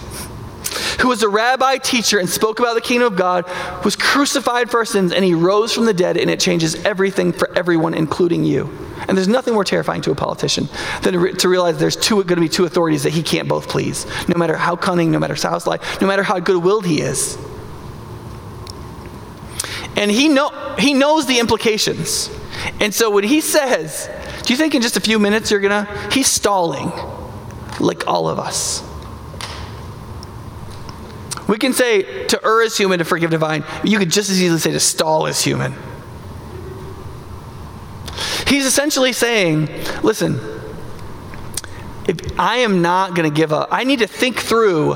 who 1.00 1.10
was 1.10 1.24
a 1.24 1.30
rabbi 1.30 1.78
teacher 1.78 2.20
and 2.20 2.30
spoke 2.30 2.60
about 2.60 2.74
the 2.74 2.82
kingdom 2.82 3.12
of 3.12 3.18
God, 3.18 3.46
was 3.84 3.96
crucified 3.96 4.70
for 4.72 4.80
our 4.80 4.86
sins, 4.86 5.12
and 5.12 5.24
he 5.24 5.34
rose 5.34 5.74
from 5.74 5.86
the 5.86 5.94
dead, 5.94 6.18
and 6.18 6.30
it 6.30 6.40
changes 6.40 6.76
everything 6.84 7.32
for 7.32 7.50
everyone, 7.56 7.94
including 7.94 8.44
you. 8.44 8.70
And 9.08 9.18
there's 9.18 9.28
nothing 9.28 9.54
more 9.54 9.64
terrifying 9.64 10.02
to 10.04 10.12
a 10.12 10.16
politician 10.16 10.70
than 11.02 11.36
to 11.38 11.50
realize 11.50 11.78
there's 11.78 11.96
going 11.96 12.28
to 12.28 12.36
be 12.36 12.50
two 12.50 12.66
authorities 12.66 13.04
that 13.04 13.14
he 13.14 13.24
can't 13.24 13.48
both 13.48 13.68
please, 13.68 14.06
no 14.28 14.38
matter 14.38 14.56
how 14.56 14.76
cunning, 14.76 15.12
no 15.12 15.20
matter 15.20 15.36
how 15.36 15.58
sly, 15.58 15.80
no 16.00 16.08
matter 16.08 16.24
how 16.24 16.40
good 16.40 16.64
willed 16.64 16.86
he 16.86 17.02
is. 17.02 17.38
And 19.96 20.10
he, 20.10 20.28
know, 20.28 20.76
he 20.80 20.94
knows 20.94 21.26
the 21.26 21.40
implications. 21.40 22.30
And 22.80 22.94
so 22.94 23.10
when 23.10 23.24
he 23.24 23.42
says, 23.42 24.10
Do 24.44 24.54
you 24.54 24.58
think 24.58 24.76
in 24.76 24.82
just 24.82 24.98
a 24.98 25.02
few 25.02 25.20
minutes 25.20 25.52
you're 25.52 25.60
going 25.60 25.86
to? 25.86 26.10
He's 26.12 26.28
stalling, 26.28 26.92
like 27.80 28.08
all 28.08 28.30
of 28.30 28.40
us. 28.40 28.84
We 31.48 31.58
can 31.58 31.74
say 31.74 32.28
to 32.28 32.40
err 32.46 32.62
is 32.62 32.78
human, 32.78 33.00
to 33.00 33.06
forgive 33.06 33.30
divine. 33.30 33.66
You 33.84 34.00
could 34.00 34.10
just 34.10 34.30
as 34.30 34.42
easily 34.42 34.60
say 34.60 34.72
to 34.72 34.80
stall 34.80 35.26
is 35.26 35.44
human. 35.44 35.74
He's 38.48 38.66
essentially 38.66 39.14
saying, 39.14 39.68
listen, 40.04 40.40
if 42.08 42.40
I 42.40 42.58
am 42.58 42.82
not 42.82 43.16
going 43.16 43.30
to 43.30 43.36
give 43.36 43.54
up, 43.54 43.70
I 43.72 43.84
need 43.84 44.00
to 44.00 44.08
think 44.08 44.40
through 44.40 44.96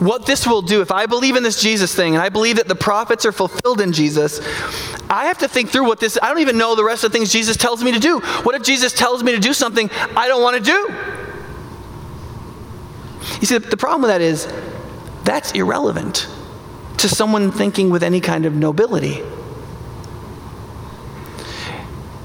what 0.00 0.26
this 0.26 0.46
will 0.46 0.62
do. 0.62 0.80
If 0.80 0.90
I 0.90 1.06
believe 1.06 1.36
in 1.36 1.42
this 1.42 1.60
Jesus 1.60 1.94
thing 1.94 2.14
and 2.14 2.22
I 2.22 2.30
believe 2.30 2.56
that 2.56 2.68
the 2.68 2.74
prophets 2.74 3.24
are 3.24 3.32
fulfilled 3.32 3.80
in 3.80 3.92
Jesus, 3.92 4.40
I 5.08 5.26
have 5.26 5.38
to 5.38 5.48
think 5.48 5.70
through 5.70 5.84
what 5.84 6.00
this, 6.00 6.18
I 6.20 6.28
don't 6.28 6.40
even 6.40 6.58
know 6.58 6.74
the 6.74 6.84
rest 6.84 7.04
of 7.04 7.12
the 7.12 7.18
things 7.18 7.30
Jesus 7.30 7.56
tells 7.56 7.84
me 7.84 7.92
to 7.92 8.00
do. 8.00 8.20
What 8.42 8.54
if 8.54 8.62
Jesus 8.62 8.92
tells 8.92 9.22
me 9.22 9.32
to 9.32 9.38
do 9.38 9.52
something 9.52 9.90
I 10.16 10.26
don't 10.26 10.42
want 10.42 10.56
to 10.56 10.62
do? 10.62 10.94
You 13.40 13.46
see, 13.46 13.58
the 13.58 13.76
problem 13.76 14.02
with 14.02 14.10
that 14.10 14.20
is 14.20 14.48
that's 15.24 15.52
irrelevant 15.52 16.28
to 16.98 17.08
someone 17.08 17.52
thinking 17.52 17.90
with 17.90 18.02
any 18.02 18.20
kind 18.20 18.46
of 18.46 18.54
nobility. 18.54 19.22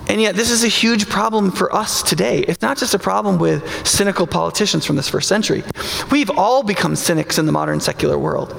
And 0.08 0.22
yet, 0.22 0.36
this 0.36 0.52
is 0.52 0.64
a 0.64 0.68
huge 0.68 1.10
problem 1.10 1.52
for 1.52 1.74
us 1.76 2.04
today. 2.04 2.40
It's 2.40 2.62
not 2.62 2.78
just 2.78 2.94
a 2.94 3.00
problem 3.00 3.40
with 3.40 3.88
cynical 3.88 4.28
politicians 4.28 4.86
from 4.86 4.96
this 4.96 5.10
first 5.10 5.28
century. 5.28 5.64
We've 6.12 6.30
all 6.30 6.64
become 6.64 6.96
cynics 6.96 7.38
in 7.38 7.46
the 7.46 7.52
modern 7.52 7.80
secular 7.80 8.18
world. 8.18 8.56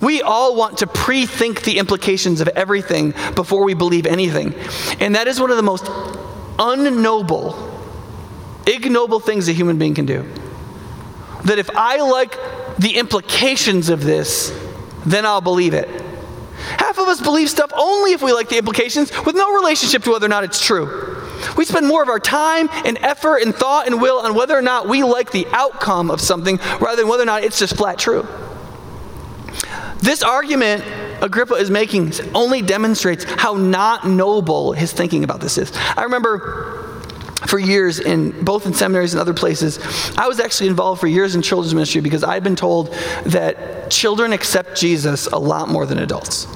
We 0.00 0.20
all 0.20 0.54
want 0.54 0.78
to 0.78 0.86
pre 0.86 1.24
think 1.24 1.62
the 1.62 1.78
implications 1.78 2.40
of 2.40 2.48
everything 2.48 3.14
before 3.34 3.64
we 3.64 3.74
believe 3.74 4.06
anything. 4.06 4.54
And 5.00 5.14
that 5.14 5.28
is 5.28 5.40
one 5.40 5.50
of 5.50 5.56
the 5.56 5.62
most 5.62 5.84
unnoble, 6.58 7.56
ignoble 8.66 9.20
things 9.20 9.48
a 9.48 9.52
human 9.52 9.78
being 9.78 9.94
can 9.94 10.06
do. 10.06 10.30
That 11.44 11.58
if 11.58 11.70
I 11.70 11.96
like 11.98 12.36
the 12.78 12.98
implications 12.98 13.88
of 13.88 14.04
this, 14.04 14.52
then 15.06 15.24
I'll 15.24 15.40
believe 15.40 15.72
it. 15.72 15.88
Of 17.06 17.12
us 17.12 17.20
believe 17.20 17.48
stuff 17.48 17.70
only 17.76 18.14
if 18.14 18.20
we 18.20 18.32
like 18.32 18.48
the 18.48 18.58
implications 18.58 19.12
with 19.24 19.36
no 19.36 19.54
relationship 19.54 20.02
to 20.02 20.10
whether 20.10 20.26
or 20.26 20.28
not 20.28 20.42
it's 20.42 20.60
true. 20.60 21.22
We 21.56 21.64
spend 21.64 21.86
more 21.86 22.02
of 22.02 22.08
our 22.08 22.18
time 22.18 22.68
and 22.84 22.98
effort 22.98 23.42
and 23.42 23.54
thought 23.54 23.86
and 23.86 24.02
will 24.02 24.18
on 24.18 24.34
whether 24.34 24.58
or 24.58 24.60
not 24.60 24.88
we 24.88 25.04
like 25.04 25.30
the 25.30 25.46
outcome 25.52 26.10
of 26.10 26.20
something 26.20 26.56
rather 26.80 26.96
than 26.96 27.08
whether 27.08 27.22
or 27.22 27.26
not 27.26 27.44
it's 27.44 27.60
just 27.60 27.76
flat 27.76 27.96
true. 27.96 28.26
This 29.98 30.24
argument 30.24 30.82
Agrippa 31.22 31.54
is 31.54 31.70
making 31.70 32.12
only 32.34 32.60
demonstrates 32.60 33.22
how 33.22 33.54
not 33.54 34.04
noble 34.04 34.72
his 34.72 34.92
thinking 34.92 35.22
about 35.22 35.40
this 35.40 35.58
is. 35.58 35.72
I 35.96 36.02
remember 36.02 36.82
for 37.46 37.60
years 37.60 38.00
in 38.00 38.32
both 38.44 38.66
in 38.66 38.74
seminaries 38.74 39.12
and 39.12 39.20
other 39.20 39.34
places 39.34 39.78
i 40.16 40.26
was 40.26 40.40
actually 40.40 40.68
involved 40.68 40.98
for 40.98 41.06
years 41.06 41.34
in 41.34 41.42
children's 41.42 41.74
ministry 41.74 42.00
because 42.00 42.24
i'd 42.24 42.42
been 42.42 42.56
told 42.56 42.92
that 43.26 43.90
children 43.90 44.32
accept 44.32 44.74
jesus 44.74 45.26
a 45.26 45.38
lot 45.38 45.68
more 45.68 45.84
than 45.84 45.98
adults 45.98 46.48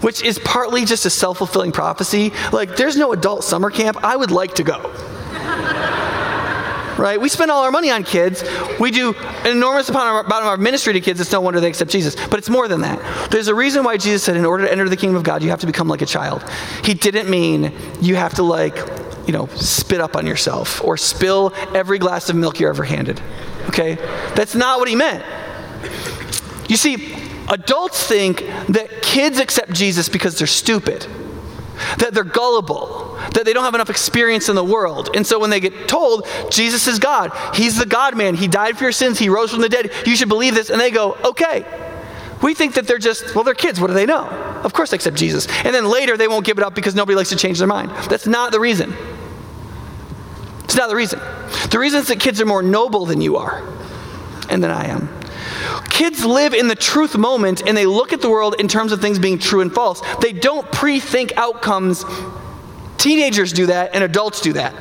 which 0.00 0.22
is 0.22 0.38
partly 0.38 0.84
just 0.84 1.06
a 1.06 1.10
self 1.10 1.38
fulfilling 1.38 1.72
prophecy. 1.72 2.32
Like, 2.52 2.76
there's 2.76 2.96
no 2.96 3.12
adult 3.12 3.44
summer 3.44 3.70
camp. 3.70 3.98
I 4.02 4.16
would 4.16 4.30
like 4.30 4.54
to 4.56 4.62
go. 4.62 4.92
right? 6.98 7.20
We 7.20 7.28
spend 7.28 7.50
all 7.50 7.62
our 7.62 7.70
money 7.70 7.90
on 7.90 8.04
kids. 8.04 8.44
We 8.80 8.90
do 8.90 9.14
an 9.14 9.50
enormous 9.56 9.88
amount 9.88 10.26
of 10.26 10.32
our 10.32 10.56
ministry 10.56 10.92
to 10.94 11.00
kids. 11.00 11.20
It's 11.20 11.32
no 11.32 11.40
wonder 11.40 11.60
they 11.60 11.68
accept 11.68 11.90
Jesus. 11.90 12.16
But 12.28 12.38
it's 12.38 12.48
more 12.48 12.68
than 12.68 12.80
that. 12.82 13.30
There's 13.30 13.48
a 13.48 13.54
reason 13.54 13.84
why 13.84 13.96
Jesus 13.96 14.22
said, 14.22 14.36
in 14.36 14.44
order 14.44 14.64
to 14.64 14.72
enter 14.72 14.88
the 14.88 14.96
kingdom 14.96 15.16
of 15.16 15.22
God, 15.22 15.42
you 15.42 15.50
have 15.50 15.60
to 15.60 15.66
become 15.66 15.88
like 15.88 16.02
a 16.02 16.06
child. 16.06 16.44
He 16.84 16.94
didn't 16.94 17.28
mean 17.28 17.72
you 18.00 18.16
have 18.16 18.34
to, 18.34 18.42
like, 18.42 18.76
you 19.26 19.32
know, 19.32 19.46
spit 19.56 20.00
up 20.00 20.16
on 20.16 20.26
yourself 20.26 20.82
or 20.84 20.96
spill 20.96 21.52
every 21.74 21.98
glass 21.98 22.28
of 22.28 22.36
milk 22.36 22.60
you're 22.60 22.70
ever 22.70 22.84
handed. 22.84 23.20
Okay? 23.68 23.96
That's 24.34 24.54
not 24.54 24.78
what 24.78 24.88
he 24.88 24.96
meant. 24.96 25.24
You 26.68 26.76
see, 26.76 27.14
Adults 27.48 28.06
think 28.06 28.38
that 28.68 29.02
kids 29.02 29.38
accept 29.38 29.72
Jesus 29.72 30.08
because 30.08 30.38
they're 30.38 30.46
stupid, 30.46 31.06
that 31.98 32.12
they're 32.12 32.24
gullible, 32.24 33.18
that 33.32 33.44
they 33.44 33.52
don't 33.52 33.64
have 33.64 33.74
enough 33.74 33.90
experience 33.90 34.48
in 34.48 34.56
the 34.56 34.64
world. 34.64 35.10
And 35.14 35.26
so 35.26 35.38
when 35.38 35.50
they 35.50 35.60
get 35.60 35.88
told, 35.88 36.26
Jesus 36.50 36.86
is 36.86 36.98
God, 36.98 37.32
He's 37.54 37.78
the 37.78 37.86
God 37.86 38.16
man, 38.16 38.34
He 38.34 38.48
died 38.48 38.76
for 38.76 38.84
your 38.84 38.92
sins, 38.92 39.18
He 39.18 39.28
rose 39.28 39.52
from 39.52 39.60
the 39.60 39.68
dead, 39.68 39.92
you 40.04 40.16
should 40.16 40.28
believe 40.28 40.54
this, 40.54 40.70
and 40.70 40.80
they 40.80 40.90
go, 40.90 41.16
okay. 41.24 41.64
We 42.42 42.54
think 42.54 42.74
that 42.74 42.86
they're 42.86 42.98
just, 42.98 43.34
well, 43.34 43.44
they're 43.44 43.54
kids, 43.54 43.80
what 43.80 43.86
do 43.86 43.94
they 43.94 44.06
know? 44.06 44.26
Of 44.62 44.72
course 44.72 44.90
they 44.90 44.96
accept 44.96 45.16
Jesus. 45.16 45.46
And 45.64 45.74
then 45.74 45.86
later 45.86 46.16
they 46.16 46.28
won't 46.28 46.44
give 46.44 46.58
it 46.58 46.64
up 46.64 46.74
because 46.74 46.94
nobody 46.94 47.16
likes 47.16 47.30
to 47.30 47.36
change 47.36 47.58
their 47.58 47.68
mind. 47.68 47.90
That's 48.10 48.26
not 48.26 48.52
the 48.52 48.60
reason. 48.60 48.94
It's 50.64 50.76
not 50.76 50.88
the 50.88 50.96
reason. 50.96 51.20
The 51.70 51.78
reason 51.78 52.00
is 52.00 52.08
that 52.08 52.20
kids 52.20 52.40
are 52.40 52.46
more 52.46 52.62
noble 52.62 53.06
than 53.06 53.20
you 53.20 53.36
are 53.36 53.62
and 54.50 54.62
than 54.62 54.70
I 54.70 54.86
am. 54.86 55.08
Kids 55.90 56.24
live 56.24 56.54
in 56.54 56.68
the 56.68 56.74
truth 56.74 57.16
moment 57.16 57.62
and 57.66 57.76
they 57.76 57.86
look 57.86 58.12
at 58.12 58.20
the 58.20 58.30
world 58.30 58.56
in 58.58 58.68
terms 58.68 58.92
of 58.92 59.00
things 59.00 59.18
being 59.18 59.38
true 59.38 59.60
and 59.60 59.72
false. 59.72 60.02
They 60.20 60.32
don't 60.32 60.70
pre 60.72 61.00
think 61.00 61.32
outcomes. 61.36 62.04
Teenagers 62.98 63.52
do 63.52 63.66
that 63.66 63.94
and 63.94 64.02
adults 64.02 64.40
do 64.40 64.52
that. 64.54 64.74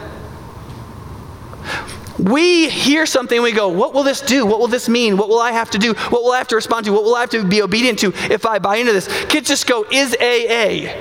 We 2.17 2.69
hear 2.69 3.05
something 3.05 3.41
we 3.41 3.51
go, 3.51 3.67
What 3.67 3.93
will 3.93 4.03
this 4.03 4.21
do? 4.21 4.45
What 4.45 4.59
will 4.59 4.67
this 4.67 4.87
mean? 4.87 5.17
What 5.17 5.27
will 5.27 5.39
I 5.39 5.51
have 5.51 5.69
to 5.71 5.77
do? 5.77 5.93
What 5.93 6.23
will 6.23 6.31
I 6.31 6.37
have 6.37 6.47
to 6.49 6.55
respond 6.55 6.85
to? 6.85 6.93
What 6.93 7.03
will 7.03 7.15
I 7.15 7.21
have 7.21 7.29
to 7.31 7.43
be 7.43 7.61
obedient 7.61 7.99
to 7.99 8.13
if 8.31 8.45
I 8.45 8.59
buy 8.59 8.77
into 8.77 8.93
this? 8.93 9.07
Kids 9.25 9.47
just 9.47 9.67
go, 9.67 9.85
Is 9.91 10.15
AA? 10.19 10.93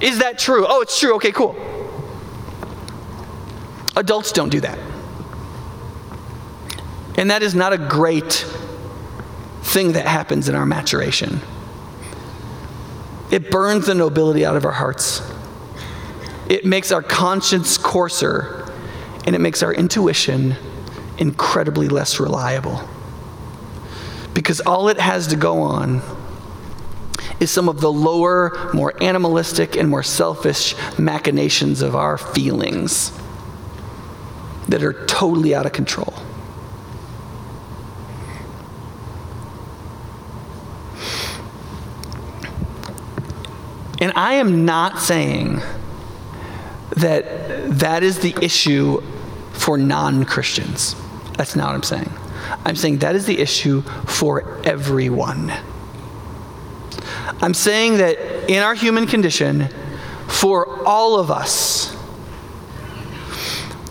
Is 0.00 0.18
that 0.18 0.38
true? 0.38 0.66
Oh, 0.68 0.80
it's 0.80 0.98
true. 0.98 1.14
Okay, 1.16 1.32
cool. 1.32 1.56
Adults 3.96 4.32
don't 4.32 4.50
do 4.50 4.60
that. 4.60 4.78
And 7.16 7.30
that 7.30 7.42
is 7.42 7.54
not 7.54 7.72
a 7.72 7.78
great 7.78 8.44
thing 9.68 9.92
that 9.92 10.06
happens 10.06 10.48
in 10.48 10.54
our 10.54 10.66
maturation. 10.66 11.40
It 13.30 13.50
burns 13.50 13.86
the 13.86 13.94
nobility 13.94 14.46
out 14.46 14.56
of 14.56 14.64
our 14.64 14.72
hearts. 14.72 15.20
It 16.48 16.64
makes 16.64 16.90
our 16.90 17.02
conscience 17.02 17.76
coarser, 17.76 18.72
and 19.26 19.36
it 19.36 19.40
makes 19.40 19.62
our 19.62 19.72
intuition 19.74 20.56
incredibly 21.18 21.88
less 21.88 22.18
reliable. 22.18 22.88
Because 24.32 24.60
all 24.60 24.88
it 24.88 24.98
has 24.98 25.26
to 25.28 25.36
go 25.36 25.60
on 25.60 26.00
is 27.38 27.50
some 27.50 27.68
of 27.68 27.80
the 27.80 27.92
lower, 27.92 28.70
more 28.72 28.94
animalistic, 29.02 29.76
and 29.76 29.90
more 29.90 30.02
selfish 30.02 30.74
machinations 30.98 31.82
of 31.82 31.94
our 31.94 32.16
feelings 32.16 33.12
that 34.68 34.82
are 34.82 35.04
totally 35.06 35.54
out 35.54 35.66
of 35.66 35.72
control. 35.72 36.14
And 44.00 44.12
I 44.14 44.34
am 44.34 44.64
not 44.64 45.00
saying 45.00 45.60
that 46.90 47.78
that 47.78 48.02
is 48.02 48.20
the 48.20 48.34
issue 48.40 49.00
for 49.52 49.76
non 49.76 50.24
Christians. 50.24 50.94
That's 51.36 51.56
not 51.56 51.66
what 51.66 51.74
I'm 51.74 51.82
saying. 51.82 52.12
I'm 52.64 52.76
saying 52.76 52.98
that 52.98 53.14
is 53.14 53.26
the 53.26 53.38
issue 53.38 53.82
for 54.06 54.60
everyone. 54.64 55.52
I'm 57.40 57.54
saying 57.54 57.98
that 57.98 58.18
in 58.50 58.62
our 58.62 58.74
human 58.74 59.06
condition, 59.06 59.68
for 60.26 60.84
all 60.86 61.18
of 61.18 61.30
us, 61.30 61.94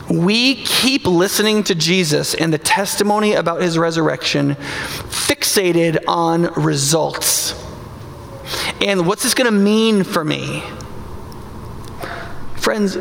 we 0.10 0.56
keep 0.56 1.06
listening 1.06 1.64
to 1.66 1.76
Jesus 1.76 2.34
and 2.34 2.54
the 2.54 2.58
testimony 2.58 3.34
about 3.34 3.62
his 3.62 3.78
resurrection 3.78 4.56
fixated 4.56 6.04
on 6.08 6.54
results 6.54 7.54
and 8.82 9.08
what's 9.08 9.24
this 9.24 9.34
going 9.34 9.52
to 9.52 9.58
mean 9.58 10.04
for 10.04 10.24
me? 10.24 10.64
Friends, 12.56 12.98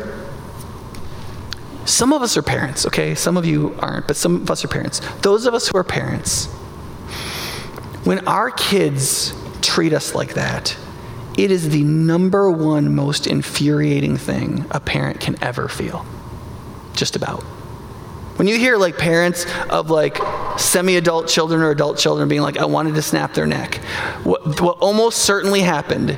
some 1.85 2.13
of 2.13 2.21
us 2.21 2.37
are 2.37 2.41
parents, 2.41 2.85
okay? 2.85 3.15
Some 3.15 3.37
of 3.37 3.45
you 3.45 3.75
aren't, 3.79 4.07
but 4.07 4.15
some 4.15 4.35
of 4.37 4.51
us 4.51 4.63
are 4.63 4.67
parents. 4.67 5.01
Those 5.21 5.45
of 5.45 5.53
us 5.53 5.67
who 5.67 5.77
are 5.77 5.83
parents, 5.83 6.45
when 8.03 8.27
our 8.27 8.51
kids 8.51 9.33
treat 9.61 9.93
us 9.93 10.15
like 10.15 10.33
that, 10.33 10.77
it 11.37 11.51
is 11.51 11.69
the 11.69 11.83
number 11.83 12.49
one 12.49 12.95
most 12.95 13.27
infuriating 13.27 14.17
thing 14.17 14.65
a 14.71 14.79
parent 14.79 15.19
can 15.19 15.41
ever 15.43 15.67
feel. 15.67 16.05
Just 16.93 17.15
about. 17.15 17.43
When 18.37 18.47
you 18.47 18.57
hear 18.57 18.77
like 18.77 18.97
parents 18.97 19.47
of 19.69 19.89
like 19.89 20.19
semi-adult 20.59 21.27
children 21.27 21.61
or 21.61 21.71
adult 21.71 21.97
children 21.97 22.29
being 22.29 22.41
like, 22.41 22.57
I 22.57 22.65
wanted 22.65 22.93
to 22.95 23.01
snap 23.01 23.33
their 23.33 23.47
neck, 23.47 23.75
what, 24.23 24.61
what 24.61 24.77
almost 24.77 25.19
certainly 25.19 25.61
happened 25.61 26.17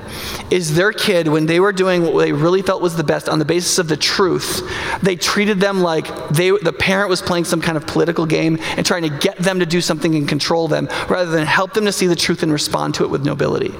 is 0.52 0.76
their 0.76 0.92
kid, 0.92 1.30
when 1.30 1.46
they 1.46 1.62
were 1.62 1.72
doing 1.72 2.04
what 2.04 2.20
they 2.20 2.34
really 2.34 2.62
felt 2.62 2.82
was 2.82 2.98
the 2.98 3.06
best 3.06 3.30
on 3.30 3.40
the 3.40 3.46
basis 3.46 3.80
of 3.80 3.88
the 3.88 3.96
truth, 3.96 4.70
they 5.02 5.16
treated 5.16 5.62
them 5.62 5.80
like 5.80 6.06
they, 6.30 6.52
the 6.52 6.74
parent 6.74 7.10
was 7.10 7.22
playing 7.22 7.46
some 7.46 7.62
kind 7.62 7.78
of 7.78 7.88
political 7.88 8.26
game 8.26 8.58
and 8.76 8.86
trying 8.86 9.04
to 9.04 9.10
get 9.10 9.38
them 9.38 9.60
to 9.60 9.66
do 9.66 9.80
something 9.80 10.14
and 10.16 10.28
control 10.28 10.68
them 10.68 10.90
rather 11.10 11.32
than 11.32 11.46
help 11.46 11.74
them 11.74 11.86
to 11.86 11.92
see 11.92 12.08
the 12.08 12.16
truth 12.18 12.44
and 12.44 12.52
respond 12.52 12.96
to 12.96 13.06
it 13.06 13.10
with 13.10 13.26
nobility. 13.26 13.74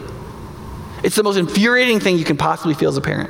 It's 1.04 1.16
the 1.16 1.24
most 1.24 1.38
infuriating 1.38 2.00
thing 2.00 2.18
you 2.18 2.26
can 2.26 2.38
possibly 2.38 2.74
feel 2.74 2.90
as 2.90 2.98
a 2.98 3.02
parent. 3.02 3.30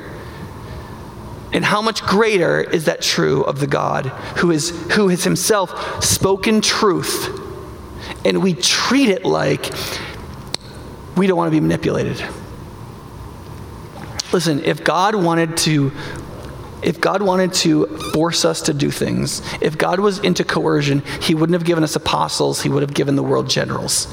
And 1.52 1.64
how 1.64 1.82
much 1.82 2.02
greater 2.02 2.60
is 2.60 2.84
that 2.84 3.02
true 3.02 3.42
of 3.42 3.58
the 3.58 3.66
God 3.66 4.06
who, 4.38 4.50
is, 4.50 4.70
who 4.92 5.08
has 5.08 5.24
himself 5.24 6.04
spoken 6.04 6.60
truth, 6.60 7.28
and 8.24 8.42
we 8.42 8.54
treat 8.54 9.08
it 9.08 9.24
like 9.24 9.72
we 11.16 11.26
don't 11.26 11.36
want 11.36 11.48
to 11.48 11.56
be 11.56 11.60
manipulated. 11.60 12.24
Listen, 14.32 14.64
if 14.64 14.84
God 14.84 15.14
wanted 15.14 15.56
to 15.58 15.92
if 16.82 16.98
God 16.98 17.20
wanted 17.20 17.52
to 17.52 17.86
force 18.14 18.46
us 18.46 18.62
to 18.62 18.72
do 18.72 18.90
things, 18.90 19.42
if 19.60 19.76
God 19.76 20.00
was 20.00 20.18
into 20.20 20.44
coercion, 20.44 21.02
he 21.20 21.34
wouldn't 21.34 21.52
have 21.52 21.66
given 21.66 21.84
us 21.84 21.94
apostles, 21.94 22.62
he 22.62 22.70
would 22.70 22.80
have 22.80 22.94
given 22.94 23.16
the 23.16 23.22
world 23.22 23.50
generals 23.50 24.06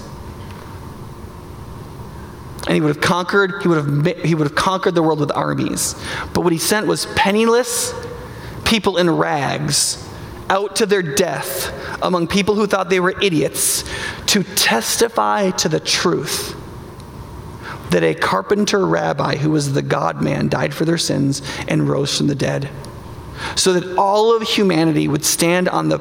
and 2.67 2.75
he 2.75 2.81
would 2.81 2.95
have 2.95 3.01
conquered 3.01 3.61
he 3.61 3.67
would 3.69 3.77
have 3.77 4.25
he 4.25 4.35
would 4.35 4.45
have 4.45 4.55
conquered 4.55 4.93
the 4.93 5.01
world 5.01 5.19
with 5.19 5.31
armies. 5.31 5.95
But 6.33 6.41
what 6.41 6.51
he 6.51 6.59
sent 6.59 6.85
was 6.85 7.05
penniless 7.15 7.93
people 8.65 8.97
in 8.97 9.09
rags 9.09 10.03
out 10.49 10.75
to 10.77 10.85
their 10.85 11.01
death 11.01 11.73
among 12.01 12.27
people 12.27 12.55
who 12.55 12.67
thought 12.67 12.89
they 12.89 12.99
were 12.99 13.15
idiots 13.21 13.83
to 14.27 14.43
testify 14.43 15.51
to 15.51 15.69
the 15.69 15.79
truth 15.79 16.55
that 17.91 18.03
a 18.03 18.13
carpenter 18.13 18.85
rabbi 18.85 19.37
who 19.37 19.49
was 19.49 19.73
the 19.73 19.81
god 19.81 20.21
man 20.21 20.49
died 20.49 20.73
for 20.73 20.83
their 20.83 20.97
sins 20.97 21.41
and 21.67 21.87
rose 21.87 22.17
from 22.17 22.27
the 22.27 22.35
dead 22.35 22.69
so 23.55 23.73
that 23.73 23.97
all 23.97 24.35
of 24.35 24.41
humanity 24.41 25.07
would 25.07 25.25
stand 25.25 25.69
on 25.69 25.89
the, 25.89 25.99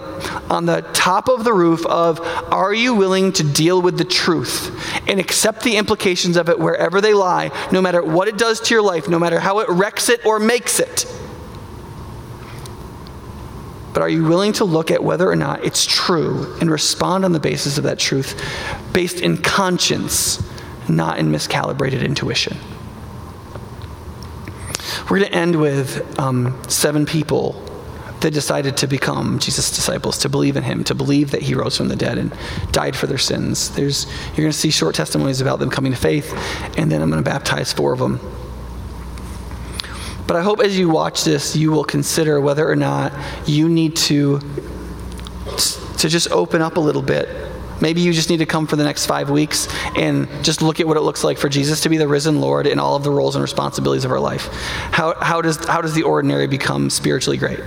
on 0.51 0.67
the 0.67 0.83
top 0.93 1.29
of 1.29 1.45
the 1.45 1.53
roof 1.53 1.85
of, 1.87 2.21
Are 2.53 2.75
you 2.75 2.95
willing 2.95 3.33
to 3.33 3.45
deal 3.45 3.81
with 3.81 3.99
the 3.99 4.05
truth 4.05 4.73
and 5.09 5.21
accept 5.21 5.63
the 5.63 5.77
implications 5.77 6.37
of 6.37 6.49
it 6.49 6.59
wherever 6.59 7.01
they 7.01 7.15
lie, 7.15 7.51
no 7.73 7.81
matter 7.81 8.03
what 8.03 8.29
it 8.29 8.39
does 8.39 8.61
to 8.61 8.75
your 8.75 8.83
life, 8.83 9.09
no 9.09 9.19
matter 9.19 9.41
how 9.41 9.61
it 9.61 9.69
wrecks 9.69 10.09
it 10.09 10.25
or 10.25 10.39
makes 10.39 10.81
it? 10.81 11.07
But 13.97 14.03
are 14.03 14.11
you 14.11 14.25
willing 14.25 14.53
to 14.55 14.67
look 14.67 14.91
at 14.91 15.03
whether 15.03 15.27
or 15.27 15.37
not 15.37 15.65
it's 15.65 15.87
true 15.87 16.55
and 16.61 16.71
respond 16.71 17.25
on 17.25 17.33
the 17.33 17.41
basis 17.41 17.79
of 17.79 17.85
that 17.85 17.99
truth 17.99 18.39
based 18.93 19.21
in 19.21 19.39
conscience, 19.39 20.47
not 20.87 21.19
in 21.19 21.33
miscalibrated 21.33 22.05
intuition? 22.05 22.59
We're 25.09 25.21
going 25.21 25.31
to 25.31 25.39
end 25.39 25.61
with 25.61 26.19
um, 26.19 26.61
seven 26.69 27.07
people 27.07 27.53
that 28.23 28.33
decided 28.33 28.77
to 28.79 28.89
become 28.89 29.39
Jesus' 29.39 29.71
disciples, 29.71 30.19
to 30.19 30.29
believe 30.29 30.57
in 30.57 30.65
him, 30.65 30.83
to 30.83 30.97
believe 30.97 31.31
that 31.31 31.43
he 31.43 31.55
rose 31.55 31.77
from 31.77 31.87
the 31.87 31.95
dead 31.95 32.19
and 32.19 32.35
died 32.73 32.97
for 32.97 33.07
their 33.07 33.19
sins. 33.19 33.71
There's, 33.71 34.07
you're 34.29 34.39
going 34.39 34.51
to 34.51 34.53
see 34.53 34.71
short 34.71 34.97
testimonies 34.97 35.41
about 35.41 35.61
them 35.61 35.71
coming 35.71 35.93
to 35.93 35.99
faith, 35.99 36.33
and 36.77 36.91
then 36.91 37.03
I'm 37.03 37.11
going 37.11 37.23
to 37.23 37.31
baptize 37.31 37.73
four 37.73 37.93
of 37.93 38.01
them. 38.01 38.19
But 40.27 40.35
I 40.35 40.43
hope 40.43 40.59
as 40.59 40.77
you 40.77 40.89
watch 40.89 41.23
this, 41.23 41.55
you 41.55 41.71
will 41.71 41.85
consider 41.85 42.41
whether 42.41 42.69
or 42.69 42.75
not 42.75 43.13
you 43.47 43.69
need 43.69 43.95
to, 43.97 44.41
to 45.99 46.09
just 46.09 46.33
open 46.33 46.63
up 46.63 46.79
a 46.79 46.81
little 46.81 47.03
bit 47.03 47.46
Maybe 47.81 48.01
you 48.01 48.13
just 48.13 48.31
need 48.31 48.39
to 48.39 48.47
come 48.47 48.67
for 48.67 48.77
the 48.77 48.85
next 48.85 49.07
five 49.07 49.29
weeks 49.31 49.69
and 49.97 50.29
just 50.43 50.63
look 50.63 50.81
at 50.81 50.87
what 50.87 50.97
it 50.97 51.03
looks 51.03 51.23
like 51.23 51.39
for 51.39 51.49
Jesus 51.49 51.83
to 51.83 51.89
be 51.89 51.99
the 51.99 52.09
risen 52.09 52.41
Lord 52.41 52.67
in 52.67 52.79
all 52.79 52.97
of 52.97 53.05
the 53.05 53.11
roles 53.11 53.37
and 53.37 53.43
responsibilities 53.43 54.05
of 54.05 54.11
our 54.11 54.21
life. 54.21 54.49
How, 54.93 55.15
how, 55.21 55.43
does, 55.43 55.65
how 55.67 55.83
does 55.83 55.95
the 55.95 56.03
ordinary 56.03 56.47
become 56.47 56.89
spiritually 56.89 57.37
great? 57.37 57.61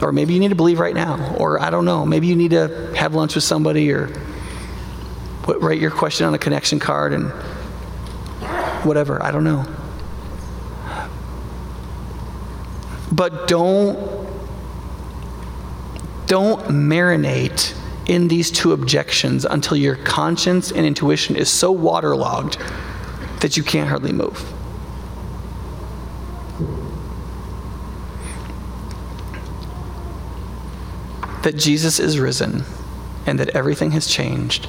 Or 0.00 0.12
maybe 0.12 0.34
you 0.34 0.40
need 0.40 0.48
to 0.48 0.54
believe 0.54 0.80
right 0.80 0.94
now. 0.94 1.34
Or 1.36 1.60
I 1.60 1.70
don't 1.70 1.84
know. 1.84 2.04
Maybe 2.04 2.26
you 2.26 2.36
need 2.36 2.50
to 2.50 2.92
have 2.96 3.14
lunch 3.14 3.34
with 3.34 3.44
somebody 3.44 3.92
or 3.92 4.10
write 5.46 5.80
your 5.80 5.90
question 5.90 6.26
on 6.26 6.34
a 6.34 6.38
connection 6.38 6.78
card 6.78 7.12
and 7.12 7.30
whatever. 8.84 9.22
I 9.22 9.30
don't 9.30 9.44
know. 9.44 9.66
But 13.12 13.46
don't 13.46 14.23
don't 16.26 16.60
marinate 16.68 17.76
in 18.06 18.28
these 18.28 18.50
two 18.50 18.72
objections 18.72 19.44
until 19.44 19.76
your 19.76 19.96
conscience 19.96 20.70
and 20.70 20.86
intuition 20.86 21.36
is 21.36 21.50
so 21.50 21.72
waterlogged 21.72 22.58
that 23.40 23.56
you 23.56 23.62
can't 23.62 23.88
hardly 23.88 24.12
move. 24.12 24.52
That 31.42 31.56
Jesus 31.56 31.98
is 31.98 32.18
risen 32.18 32.64
and 33.26 33.38
that 33.38 33.50
everything 33.50 33.90
has 33.92 34.06
changed 34.06 34.68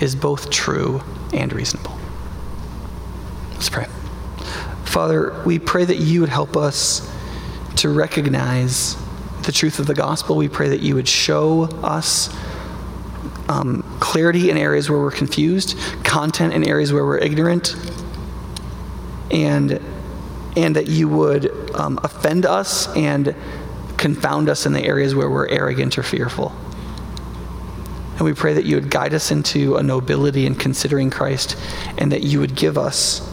is 0.00 0.16
both 0.16 0.50
true 0.50 1.02
and 1.32 1.52
reasonable. 1.52 1.96
Let's 3.52 3.70
pray. 3.70 3.86
Father, 4.84 5.40
we 5.46 5.58
pray 5.58 5.84
that 5.84 5.98
you 5.98 6.20
would 6.20 6.28
help 6.28 6.56
us 6.56 7.08
to 7.76 7.88
recognize 7.88 8.96
the 9.44 9.52
truth 9.52 9.78
of 9.78 9.86
the 9.86 9.94
gospel. 9.94 10.36
We 10.36 10.48
pray 10.48 10.68
that 10.68 10.80
you 10.80 10.94
would 10.94 11.08
show 11.08 11.64
us 11.82 12.34
um, 13.48 13.82
clarity 14.00 14.50
in 14.50 14.56
areas 14.56 14.88
where 14.88 14.98
we're 14.98 15.10
confused, 15.10 15.76
content 16.04 16.52
in 16.54 16.66
areas 16.66 16.92
where 16.92 17.04
we're 17.04 17.18
ignorant, 17.18 17.74
and, 19.30 19.80
and 20.56 20.76
that 20.76 20.86
you 20.86 21.08
would 21.08 21.74
um, 21.74 21.98
offend 22.02 22.46
us 22.46 22.94
and 22.96 23.34
confound 23.96 24.48
us 24.48 24.66
in 24.66 24.72
the 24.72 24.82
areas 24.82 25.14
where 25.14 25.30
we're 25.30 25.48
arrogant 25.48 25.98
or 25.98 26.02
fearful. 26.02 26.52
And 28.12 28.22
we 28.22 28.34
pray 28.34 28.54
that 28.54 28.64
you 28.64 28.76
would 28.76 28.90
guide 28.90 29.14
us 29.14 29.30
into 29.30 29.76
a 29.76 29.82
nobility 29.82 30.46
in 30.46 30.54
considering 30.54 31.10
Christ 31.10 31.56
and 31.98 32.12
that 32.12 32.22
you 32.22 32.40
would 32.40 32.54
give 32.54 32.76
us 32.76 33.28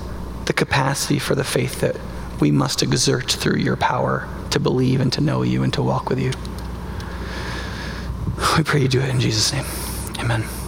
the 0.46 0.54
capacity 0.54 1.20
for 1.20 1.36
the 1.36 1.44
faith 1.44 1.82
that 1.82 1.96
we 2.40 2.52
must 2.52 2.84
exert 2.84 3.32
through 3.32 3.58
your 3.58 3.76
power 3.76 4.28
to 4.52 4.60
believe 4.60 5.02
and 5.02 5.12
to 5.14 5.22
know 5.22 5.42
you 5.42 5.64
and 5.64 5.74
to 5.74 5.84
walk 5.84 6.10
with 6.10 6.20
you. 6.20 6.32
We 8.58 8.64
pray 8.64 8.82
you 8.82 8.88
do 8.88 9.00
it 9.00 9.10
in 9.10 9.20
Jesus' 9.20 9.52
name. 9.54 9.66
Amen. 10.20 10.59